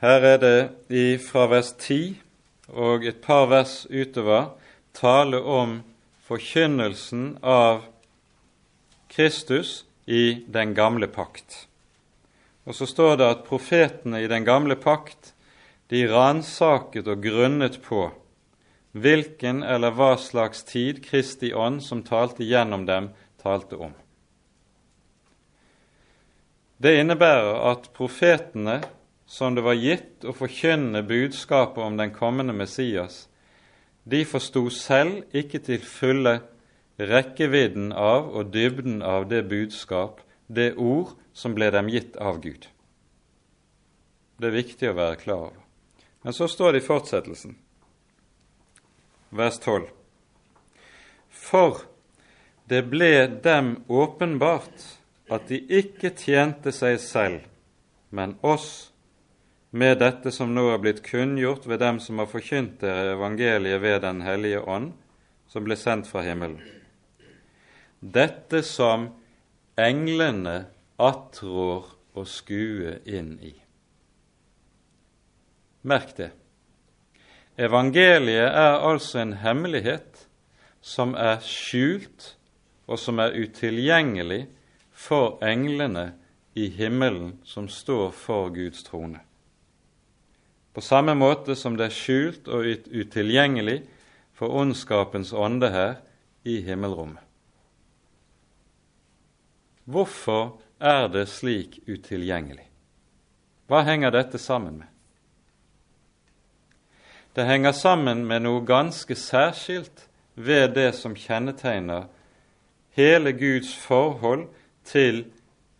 [0.00, 2.16] Her er det fra vers 10
[2.72, 4.50] og et par vers utover
[4.96, 5.80] tale om
[6.26, 7.84] forkynnelsen av
[9.10, 11.66] Kristus i den gamle pakt.
[12.66, 15.32] Og så står det at profetene i den gamle pakt
[15.90, 18.08] de ransaket og grunnet på
[18.92, 23.10] hvilken eller hva slags tid Kristi ånd som talte gjennom dem,
[23.42, 23.92] talte om.
[26.80, 28.80] Det innebærer at profetene,
[29.26, 33.28] som det var gitt å forkynne budskapet om den kommende Messias,
[34.04, 36.40] de forsto selv ikke til fulle
[36.98, 42.66] rekkevidden av og dybden av det budskap, det ord, som ble dem gitt av Gud.
[44.40, 45.60] Det er viktig å være klar over.
[46.24, 47.54] Men så står det i fortsettelsen,
[49.30, 49.88] vers 12.
[51.30, 51.82] For
[52.70, 54.86] det ble dem åpenbart
[55.30, 57.44] at de ikke tjente seg selv,
[58.10, 58.90] men oss,
[59.70, 64.00] med dette som nå er blitt kunngjort ved dem som har forkynt dere evangeliet ved
[64.02, 64.92] Den hellige ånd,
[65.46, 66.58] som ble sendt fra himmelen.
[68.00, 69.06] Dette som
[69.78, 70.64] englene
[70.98, 71.86] attrår
[72.18, 73.54] å skue inn i.
[75.86, 76.30] Merk det.
[77.60, 80.22] Evangeliet er altså en hemmelighet
[80.80, 82.36] som er skjult,
[82.88, 84.46] og som er utilgjengelig
[84.96, 86.10] for englene
[86.56, 89.20] i himmelen som står for Guds trone.
[90.72, 93.82] På samme måte som det er skjult og utilgjengelig
[94.32, 95.94] for ondskapens ånde her
[96.48, 97.22] i himmelrommet.
[99.84, 102.64] Hvorfor er det slik utilgjengelig?
[103.68, 104.89] Hva henger dette sammen med?
[107.36, 112.08] Det henger sammen med noe ganske særskilt ved det som kjennetegner
[112.98, 114.48] hele Guds forhold
[114.84, 115.24] til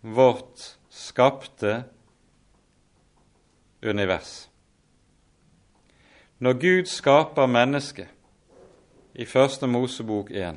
[0.00, 1.84] vårt skapte
[3.82, 4.50] univers.
[6.38, 8.08] Når Gud skaper mennesket
[9.14, 10.56] i Første Mosebok 1,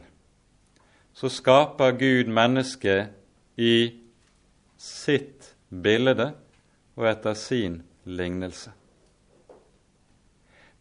[1.13, 3.09] så skaper Gud mennesket
[3.57, 3.93] i
[4.77, 6.31] sitt bilde
[6.95, 8.71] og etter sin lignelse.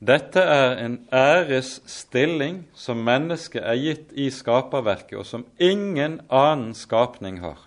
[0.02, 7.38] Dette er en æresstilling som mennesket er gitt i skaperverket, og som ingen annen skapning
[7.44, 7.60] har.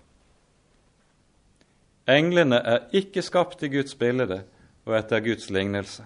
[2.06, 4.42] Englene er ikke skapt i Guds bilde
[4.84, 6.04] og etter Guds lignelse.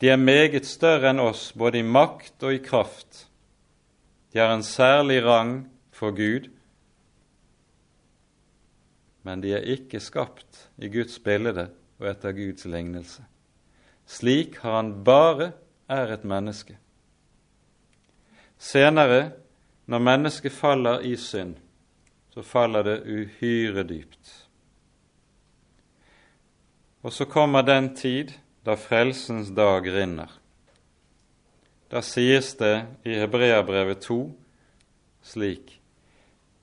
[0.00, 3.26] De er meget større enn oss, både i makt og i kraft.
[4.32, 5.56] De har en særlig rang
[5.90, 6.50] for Gud,
[9.26, 13.24] men de er ikke skapt i Guds bilde og etter Guds lignelse.
[14.06, 15.52] Slik har han bare
[15.90, 16.78] er et menneske.
[18.58, 19.32] Senere,
[19.86, 21.56] når mennesket faller i synd,
[22.30, 24.32] så faller det uhyre dypt.
[27.02, 28.32] Og så kommer den tid
[28.66, 30.30] da frelsens dag rinner.
[31.90, 34.18] Da sies det i Hebreabrevet 2
[35.22, 35.76] slik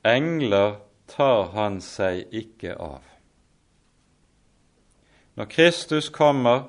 [0.04, 3.04] Engler tar han seg ikke av.
[5.40, 6.66] Når Kristus kommer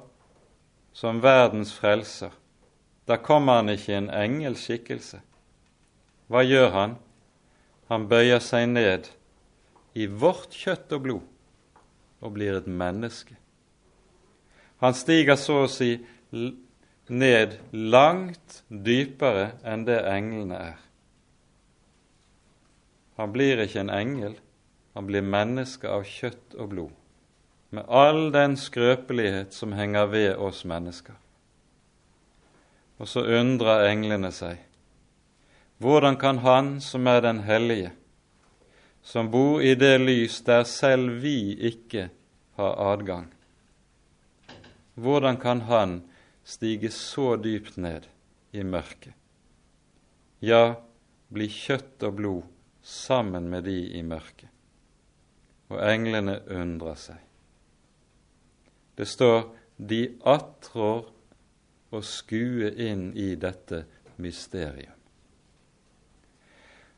[0.95, 2.33] som verdens frelser,
[3.05, 5.21] da kommer han ikke i en engelskikkelse.
[6.31, 6.97] Hva gjør han?
[7.91, 9.11] Han bøyer seg ned
[9.95, 11.31] i vårt kjøtt og blod
[12.25, 13.37] og blir et menneske.
[14.81, 15.99] Han stiger så å si
[17.13, 20.81] ned langt dypere enn det englene er.
[23.21, 24.35] Han blir ikke en engel,
[24.95, 26.95] han blir menneske av kjøtt og blod,
[27.75, 31.17] med all den skrøpelighet som henger ved oss mennesker.
[32.99, 34.61] Og så undrer englene seg.
[35.83, 37.91] Hvordan kan Han som er den hellige,
[39.03, 42.09] som bor i det lys der selv vi ikke
[42.57, 43.35] har adgang,
[44.95, 46.03] hvordan kan Han
[46.45, 48.07] stige så dypt ned
[48.53, 49.13] i mørket?
[50.41, 50.77] Ja,
[51.33, 52.43] bli kjøtt og blod
[52.83, 54.51] sammen med de i mørket.
[55.73, 57.21] Og englene undrer seg.
[58.95, 61.07] Det står de attrår
[61.95, 63.85] å skue inn i dette
[64.17, 64.93] mysterium.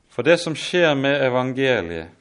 [0.09, 2.13] For det som skjer med evangeliet,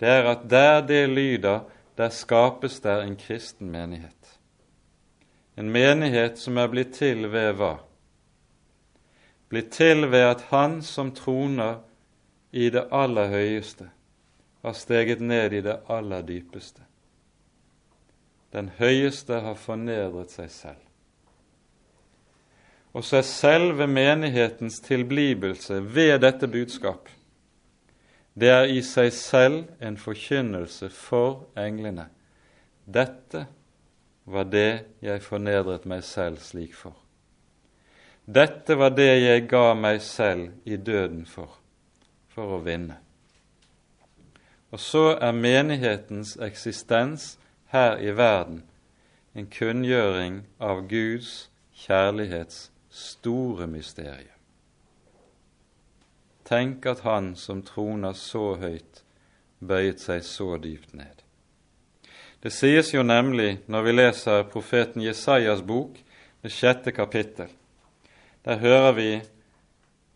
[0.00, 1.62] det er at der det lyder,
[1.96, 4.38] der skapes der en kristen menighet.
[5.56, 7.74] En menighet som er blitt til ved hva?
[9.52, 11.80] Blitt til ved at Han som troner
[12.52, 13.90] i det aller høyeste
[14.62, 16.89] har steget ned i det aller dypeste.
[18.52, 20.82] Den høyeste har fornedret seg selv.
[22.92, 27.08] Og så er selve menighetens tilblivelse ved dette budskap
[28.40, 32.06] det er i seg selv en forkynnelse for englene.
[32.86, 33.46] Dette
[34.24, 36.94] var det jeg fornedret meg selv slik for.
[38.24, 41.58] Dette var det jeg ga meg selv i døden for,
[42.30, 43.00] for å vinne.
[44.70, 47.32] Og så er menighetens eksistens
[47.70, 48.62] her i verden
[49.34, 51.48] en kunngjøring av Guds
[51.84, 54.36] kjærlighets store mysterium.
[56.44, 59.04] Tenk at Han som troner så høyt,
[59.62, 61.22] bøyet seg så dypt ned.
[62.42, 65.98] Det sies jo nemlig når vi leser profeten Jesajas bok,
[66.42, 67.52] det sjette kapittel.
[68.44, 69.10] Der hører vi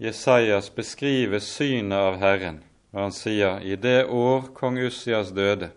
[0.00, 5.70] Jesajas beskrive synet av Herren når han sier i det år kong Ussias døde,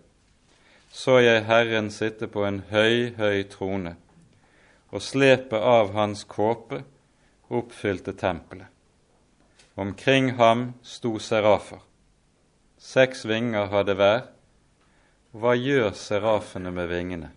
[0.92, 3.96] så jeg Herren sitte på en høy, høy trone,
[4.92, 6.84] og slepet av hans kåpe
[7.50, 8.68] oppfylte tempelet.
[9.76, 11.80] Omkring ham sto serafer.
[12.78, 14.24] Seks vinger hadde hver.
[15.38, 17.30] Hva gjør serafene med vingene?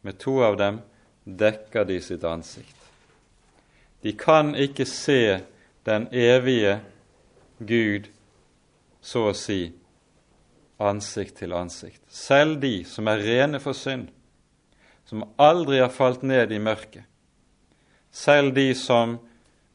[0.00, 0.80] Med to av dem
[1.26, 2.76] dekker de sitt ansikt.
[4.00, 5.40] De kan ikke se
[5.84, 6.78] den evige
[7.58, 8.08] Gud,
[9.02, 9.72] så å si,
[10.78, 12.02] ansikt til ansikt.
[12.08, 14.08] Selv de som er rene for synd,
[15.06, 17.04] som aldri har falt ned i mørket,
[18.10, 19.18] selv de som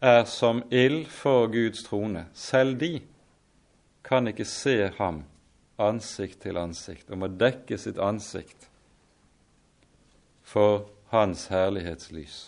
[0.02, 2.99] er som ild for Guds trone, selv de
[4.04, 5.24] kan ikke se ham
[5.82, 8.68] ansikt til ansikt og må dekke sitt ansikt
[10.43, 12.39] for hans herlighetslys.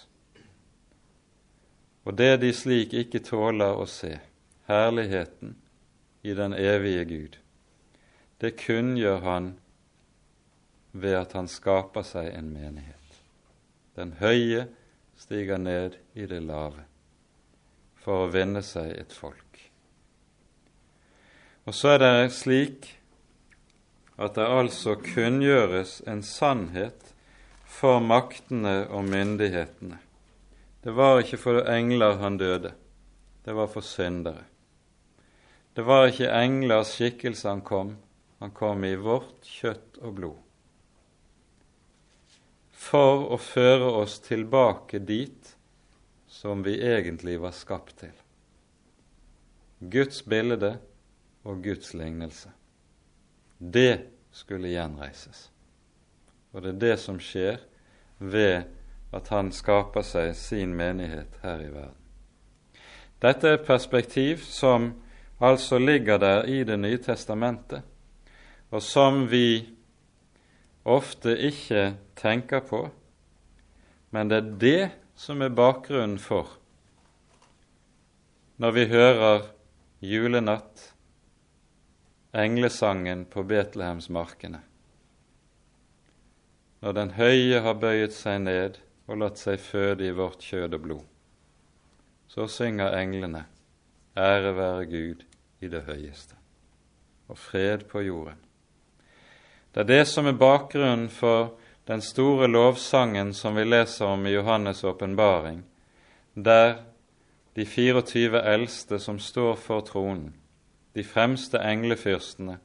[2.03, 4.17] Og det de slik ikke tåler å se,
[4.67, 5.55] herligheten
[6.23, 7.37] i den evige Gud,
[8.43, 9.53] det kunngjør han
[10.91, 13.21] ved at han skaper seg en menighet.
[13.95, 14.65] Den høye
[15.17, 16.83] stiger ned i det lave
[18.03, 19.61] for å vinne seg et folk.
[21.63, 22.91] Og så er det slik
[24.19, 27.13] at det altså kunngjøres en sannhet
[27.63, 29.97] for maktene og myndighetene.
[30.83, 32.73] Det var ikke for engler han døde,
[33.45, 34.43] det var for syndere.
[35.73, 37.95] Det var ikke englers skikkelse han kom,
[38.43, 40.39] han kom i vårt kjøtt og blod.
[42.75, 45.53] For å føre oss tilbake dit
[46.27, 48.11] som vi egentlig var skapt til.
[49.79, 50.73] Guds bilde
[51.47, 52.51] og Guds lignelse.
[53.59, 55.45] Det skulle gjenreises.
[56.51, 57.63] Og det er det som skjer
[58.19, 58.67] ved
[59.15, 62.03] at han skaper seg sin menighet her i verden.
[63.23, 64.91] Dette er et perspektiv som
[65.39, 67.87] altså ligger der i Det nye testamentet,
[68.73, 69.61] og som vi
[70.89, 72.87] ofte ikke tenker på,
[74.13, 74.83] men det er det
[75.15, 76.57] som er bakgrunnen for
[78.63, 79.47] når vi hører
[79.99, 80.93] julenatt,
[82.33, 84.61] englesangen på Betlehemsmarkene.
[86.81, 90.85] Når Den høye har bøyet seg ned og latt seg føde i vårt kjød og
[90.85, 91.03] blod,
[92.29, 93.45] så synger englene
[94.15, 95.27] Ære være Gud
[95.59, 96.37] i det høyeste,
[97.27, 98.39] og fred på jorden.
[99.73, 101.55] Det er det som er bakgrunnen for
[101.89, 105.63] den store lovsangen som vi leser om i Johannes' åpenbaring,
[106.33, 106.83] der
[107.55, 110.35] de 24 eldste som står for tronen,
[110.93, 112.59] de fremste englefyrstene,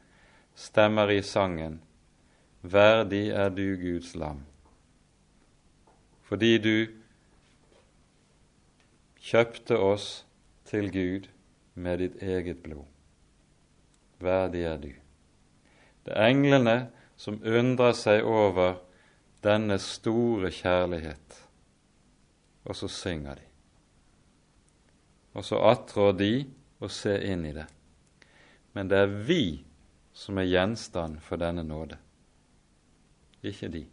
[0.55, 1.81] stemmer i sangen
[2.63, 4.43] Verdig er du, Guds lam,
[6.27, 6.89] fordi du
[9.23, 10.27] kjøpte oss
[10.67, 11.29] til Gud
[11.75, 12.85] med ditt eget blod.
[14.19, 14.91] Verdig er du.
[16.05, 16.77] Det er englene
[17.19, 18.79] som undrer seg over
[19.43, 21.39] denne store kjærlighet,
[22.69, 23.47] og så synger de.
[25.39, 26.33] Og så attrår de
[26.83, 27.67] å se inn i det.
[28.75, 29.43] Men det er vi
[30.15, 31.99] som er gjenstand for denne nåde,
[33.43, 33.85] ikke de.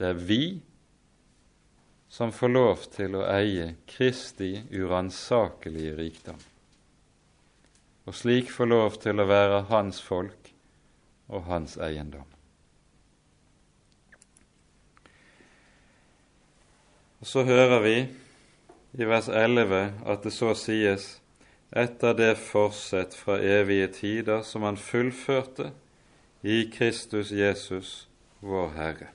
[0.00, 0.44] Det er vi
[2.08, 6.40] som får lov til å eie Kristi uransakelige rikdom,
[8.06, 10.52] og slik får lov til å være Hans folk
[11.28, 12.26] og Hans eiendom.
[17.20, 17.96] Og Så hører vi
[18.98, 21.20] i vers 11 at det så sies
[21.70, 25.70] etter det forsett fra evige tider som han fullførte
[26.42, 28.08] i Kristus Jesus,
[28.40, 29.10] vår Herre.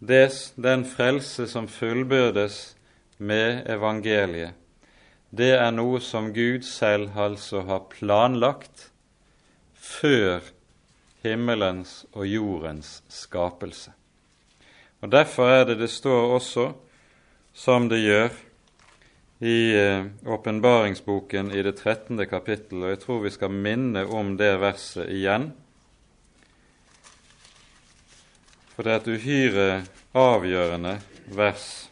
[0.00, 2.74] Des, den frelse som fullbyrdes
[3.18, 4.56] med evangeliet,
[5.30, 8.88] det er noe som Gud selv altså har planlagt
[9.74, 10.42] før
[11.22, 13.92] himmelens og jordens skapelse.
[15.00, 16.72] Og Derfor er det det står også,
[17.54, 18.30] som det gjør
[19.40, 22.26] i eh, åpenbaringsboken i det 13.
[22.28, 25.52] kapittel, og jeg tror vi skal minne om det verset igjen.
[28.74, 29.68] For det er et uhyre
[30.16, 30.98] avgjørende
[31.36, 31.89] vers.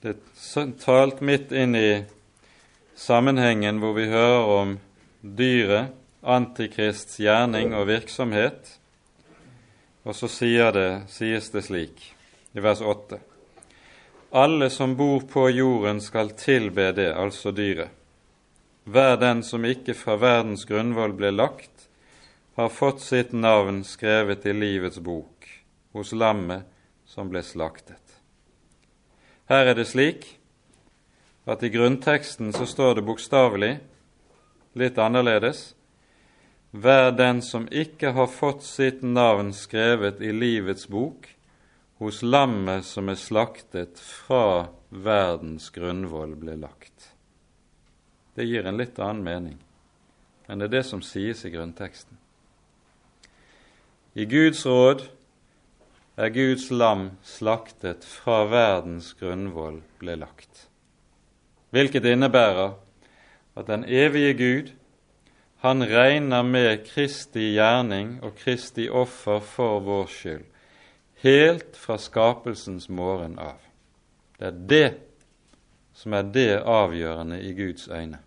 [0.00, 2.04] Det er talt midt inn i
[2.96, 4.70] sammenhengen hvor vi hører om
[5.20, 8.78] dyret, Antikrists gjerning og virksomhet,
[10.04, 12.02] og så sier det, sies det slik
[12.56, 13.20] i vers 8.:
[14.32, 17.88] Alle som bor på jorden skal tilbe det, altså dyret.
[18.84, 21.88] Hver den som ikke fra verdens grunnvoll ble lagt,
[22.56, 25.48] har fått sitt navn skrevet i livets bok
[25.92, 26.64] hos lammet
[27.04, 28.09] som ble slaktet.
[29.50, 30.26] Her er det slik
[31.50, 33.72] at i grunnteksten så står det bokstavelig
[34.78, 35.72] litt annerledes
[36.70, 41.26] Vær den som ikke har fått sitt navn skrevet i livets bok
[41.98, 47.10] hos lammet som er slaktet fra verdens grunnvoll ble lagt.
[48.38, 49.58] Det gir en litt annen mening
[50.46, 52.16] men det er det som sies i grunnteksten.
[54.18, 55.04] I Guds råd
[56.20, 60.66] er Guds lam slaktet fra verdens grunnvoll ble lagt
[61.70, 62.74] hvilket innebærer
[63.58, 64.70] at den evige Gud,
[65.56, 70.46] han regner med Kristi gjerning og Kristi offer for vår skyld,
[71.22, 73.60] helt fra skapelsens morgen av.
[74.38, 74.88] Det er det
[75.94, 78.18] som er det avgjørende i Guds øyne.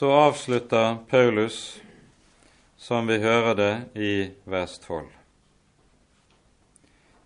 [0.00, 1.80] Så avslutter Paulus
[2.76, 5.04] som vi hører det i vers 12.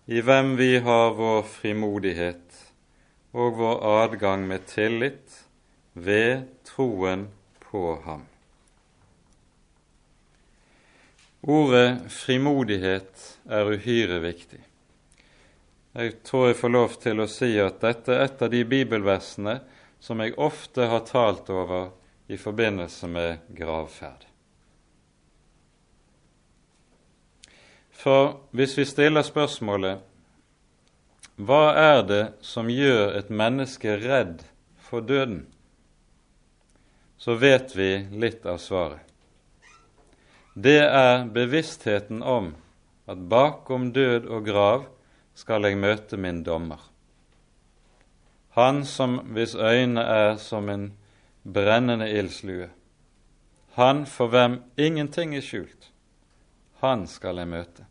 [0.05, 2.59] I hvem vi har vår frimodighet
[3.31, 5.39] og vår adgang med tillit
[5.93, 7.29] ved troen
[7.63, 8.27] på ham.
[11.47, 14.65] Ordet frimodighet er uhyre viktig.
[15.95, 19.61] Jeg tror jeg får lov til å si at dette er et av de bibelversene
[20.03, 21.93] som jeg ofte har talt over
[22.27, 24.25] i forbindelse med gravferd.
[27.91, 30.03] For hvis vi stiller spørsmålet
[31.35, 34.45] hva er det som gjør et menneske redd
[34.79, 35.41] for døden,
[37.17, 39.01] så vet vi litt av svaret.
[40.55, 42.53] Det er bevisstheten om
[43.11, 44.85] at bakom død og grav
[45.35, 46.79] skal jeg møte min dommer.
[48.55, 50.93] Han som hvis øyne er som en
[51.45, 52.69] brennende ildslue.
[53.77, 55.91] Han for hvem ingenting er skjult.
[56.81, 57.85] Han skal jeg møte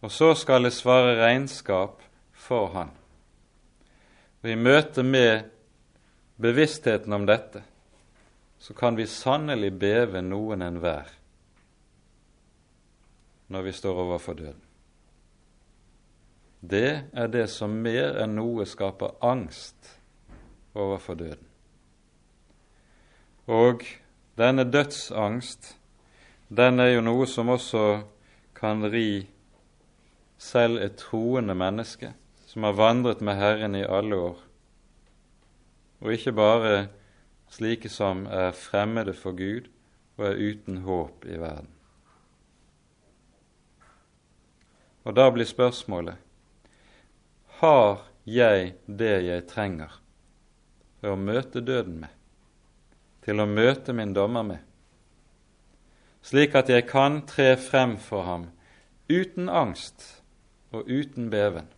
[0.00, 2.02] og så skal jeg svare regnskap
[2.32, 2.90] for han.
[4.42, 5.48] Og I møte med
[6.38, 7.64] bevisstheten om dette
[8.62, 11.10] så kan vi sannelig beve noen enhver
[13.48, 14.64] når vi står overfor døden.
[16.60, 19.94] Det er det som mer enn noe skaper angst
[20.74, 21.47] overfor døden.
[23.48, 23.82] Og
[24.36, 25.74] denne dødsangst,
[26.48, 28.02] den er jo noe som også
[28.56, 29.24] kan ri
[30.38, 32.12] selv et troende menneske
[32.48, 34.38] som har vandret med Herren i alle år,
[36.00, 36.74] og ikke bare
[37.52, 39.68] slike som er fremmede for Gud
[40.16, 41.72] og er uten håp i verden.
[45.04, 46.20] Og da blir spørsmålet
[47.62, 49.94] har jeg det jeg trenger
[51.00, 52.17] for å møte døden med,
[53.28, 54.60] til å møte min dommer med,
[56.24, 58.46] slik at jeg kan tre frem for ham
[59.08, 60.22] uten angst
[60.72, 61.68] og uten beven.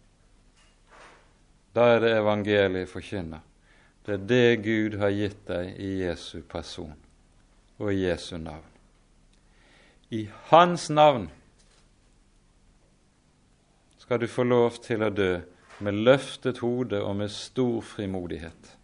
[1.75, 3.43] Da er det evangeliet forkynner.
[4.07, 6.95] Det er det Gud har gitt deg i Jesu person
[7.79, 8.67] og i Jesu navn.
[10.11, 11.29] I Hans navn
[13.99, 15.33] skal du få lov til å dø
[15.83, 18.80] med løftet hode og med stor frimodighet.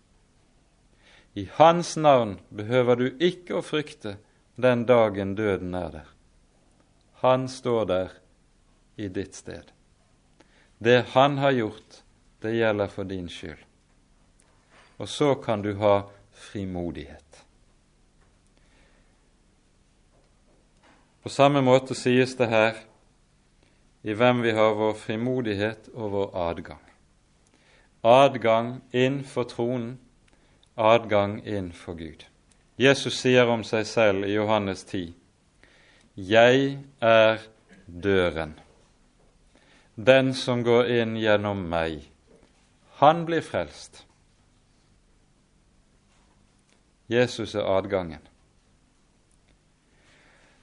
[1.37, 4.15] I Hans navn behøver du ikke å frykte
[4.57, 6.07] den dagen døden er der.
[7.21, 8.15] Han står der
[8.97, 9.69] i ditt sted.
[10.79, 12.01] Det han har gjort,
[12.41, 13.61] det gjelder for din skyld.
[14.97, 17.45] Og så kan du ha frimodighet.
[21.21, 22.81] På samme måte sies det her
[24.07, 26.83] i hvem vi har vår frimodighet og vår adgang.
[28.07, 29.99] Adgang inn for tronen,
[30.77, 32.27] adgang inn for Gud.
[32.77, 35.15] Jesus sier om seg selv i Johannes 10.:
[36.17, 37.39] Jeg er
[37.87, 38.61] døren.
[39.97, 42.03] den som går inn gjennom meg,
[43.01, 44.05] han blir frelst.
[47.09, 48.21] Jesus er adgangen.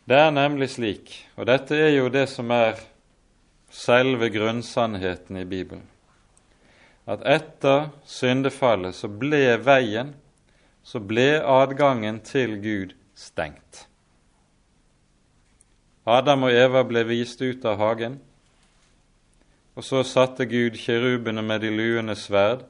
[0.06, 2.78] Det er nemlig slik, og dette er jo det som er
[3.74, 5.88] selve grunnsannheten i Bibelen,
[7.06, 10.14] at etter syndefallet så ble veien,
[10.84, 13.88] så ble adgangen til Gud stengt.
[16.04, 18.18] Adam og Eva ble vist ut av hagen,
[19.74, 22.66] og så satte Gud kirubene med de luende sverd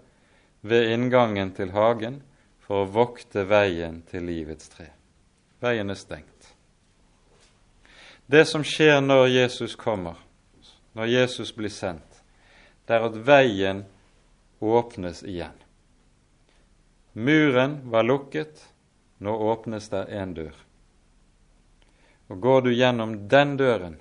[0.61, 2.21] ved inngangen til hagen
[2.63, 4.87] for å vokte veien til livets tre.
[5.63, 6.53] Veien er stengt.
[8.25, 10.15] Det som skjer når Jesus kommer,
[10.95, 12.21] når Jesus blir sendt,
[12.87, 13.83] det er at veien
[14.63, 15.57] åpnes igjen.
[17.13, 18.69] Muren var lukket,
[19.17, 20.55] nå åpnes det en dør.
[22.27, 23.99] Og Går du gjennom den døren,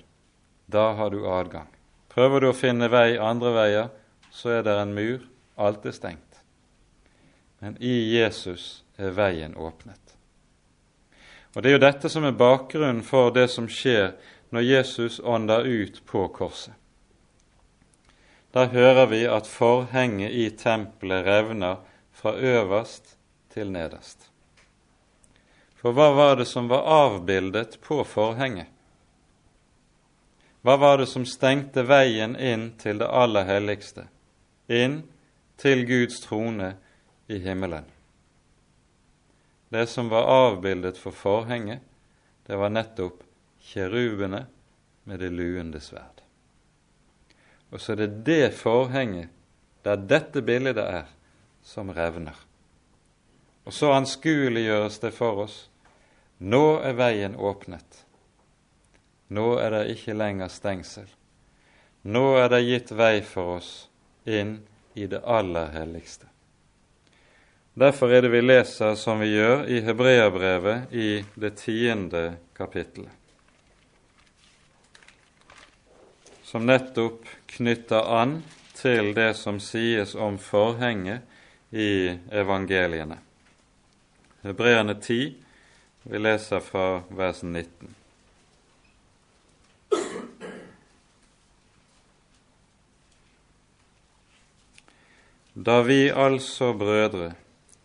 [0.65, 1.67] da har du adgang.
[2.09, 3.89] Prøver du å finne vei andre veier,
[4.31, 5.21] så er det en mur.
[5.55, 6.39] Alt er stengt.
[7.61, 10.15] Men i Jesus er veien åpnet.
[11.53, 14.15] Og Det er jo dette som er bakgrunnen for det som skjer
[14.49, 16.73] når Jesus ånder ut på korset.
[18.53, 21.81] Da hører vi at forhenget i tempelet revner
[22.13, 23.15] fra øverst
[23.49, 24.29] til nederst.
[25.81, 28.69] For hva var det som var avbildet på forhenget?
[30.63, 34.05] Hva var det som stengte veien inn til det aller helligste,
[34.71, 35.01] inn
[35.59, 36.69] til Guds trone
[37.27, 37.89] i himmelen?
[39.73, 41.81] Det som var avbildet for forhenget,
[42.47, 43.25] det var nettopp
[43.59, 44.45] kjerubene
[45.03, 46.22] med det luende sverd.
[47.73, 49.29] Og så er det det forhenget,
[49.83, 51.09] der dette bildet er,
[51.63, 52.37] som revner.
[53.65, 55.55] Og så anskueliggjøres det for oss.
[56.37, 58.03] Nå er veien åpnet.
[59.33, 61.07] Nå er det ikke lenger stengsel.
[62.03, 63.71] Nå er det gitt vei for oss
[64.27, 64.59] inn
[64.93, 66.27] i det aller helligste.
[67.73, 73.09] Derfor er det vi leser som vi gjør i Hebreabrevet i det tiende kapittelet,
[76.53, 77.25] som nettopp
[77.55, 78.35] knytter an
[78.77, 81.25] til det som sies om forhenget
[81.73, 83.17] i evangeliene.
[84.45, 85.17] Hebreerne 10,
[86.03, 87.95] vi leser fra vers 19.
[95.53, 97.31] Da vi altså, brødre,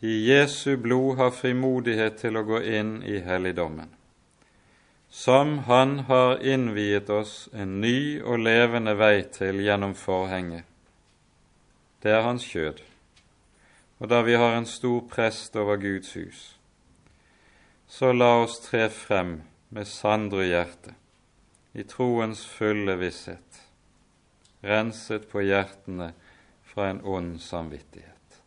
[0.04, 3.88] i Jesu blod har frimodighet til å gå inn i helligdommen,
[5.18, 10.62] som Han har innviet oss en ny og levende vei til gjennom forhenget.
[11.98, 12.78] Det er Hans kjød.
[13.98, 16.42] Og da vi har en stor prest over Guds hus,
[17.90, 19.40] så la oss tre frem
[19.74, 20.94] med sandre hjerte,
[21.74, 23.58] i troens fulle visshet,
[24.62, 26.12] renset på hjertene
[26.62, 28.38] fra en ond samvittighet.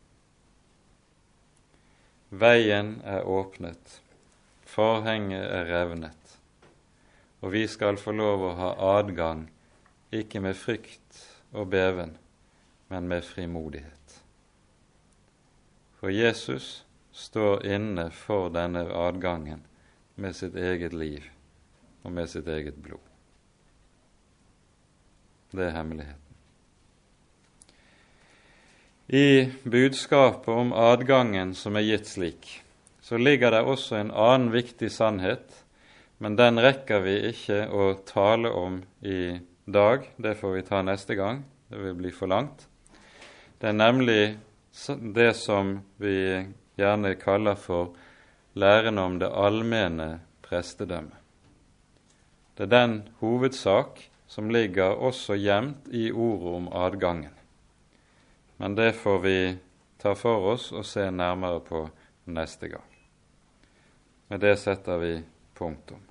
[2.32, 4.00] Veien er åpnet,
[4.64, 6.21] forhenget er revnet,
[7.42, 9.48] og vi skal få lov å ha adgang,
[10.14, 11.22] ikke med frykt
[11.52, 12.16] og beven,
[12.92, 14.22] men med frimodighet.
[15.98, 16.84] For Jesus
[17.14, 19.64] står inne for denne adgangen
[20.16, 21.28] med sitt eget liv
[22.04, 23.04] og med sitt eget blod.
[25.52, 26.18] Det er hemmeligheten.
[29.12, 32.52] I budskapet om adgangen som er gitt slik,
[33.04, 35.44] så ligger det også en annen viktig sannhet,
[36.22, 40.06] men den rekker vi ikke å tale om i dag.
[40.22, 41.42] Det får vi ta neste gang.
[41.68, 42.68] Det vil bli for langt.
[43.58, 44.38] Det er nemlig
[45.18, 46.16] det som vi
[46.78, 47.96] gjerne kaller for
[48.54, 50.12] læren om det allmenne
[50.46, 51.18] prestedømme.
[52.56, 57.42] Det er den hovedsak som ligger også gjemt i ordet om adgangen
[58.62, 59.58] men det får vi
[59.98, 61.80] ta for oss og se nærmere på
[62.30, 62.86] neste gang.
[64.30, 65.16] Med det setter vi
[65.58, 66.11] punktum.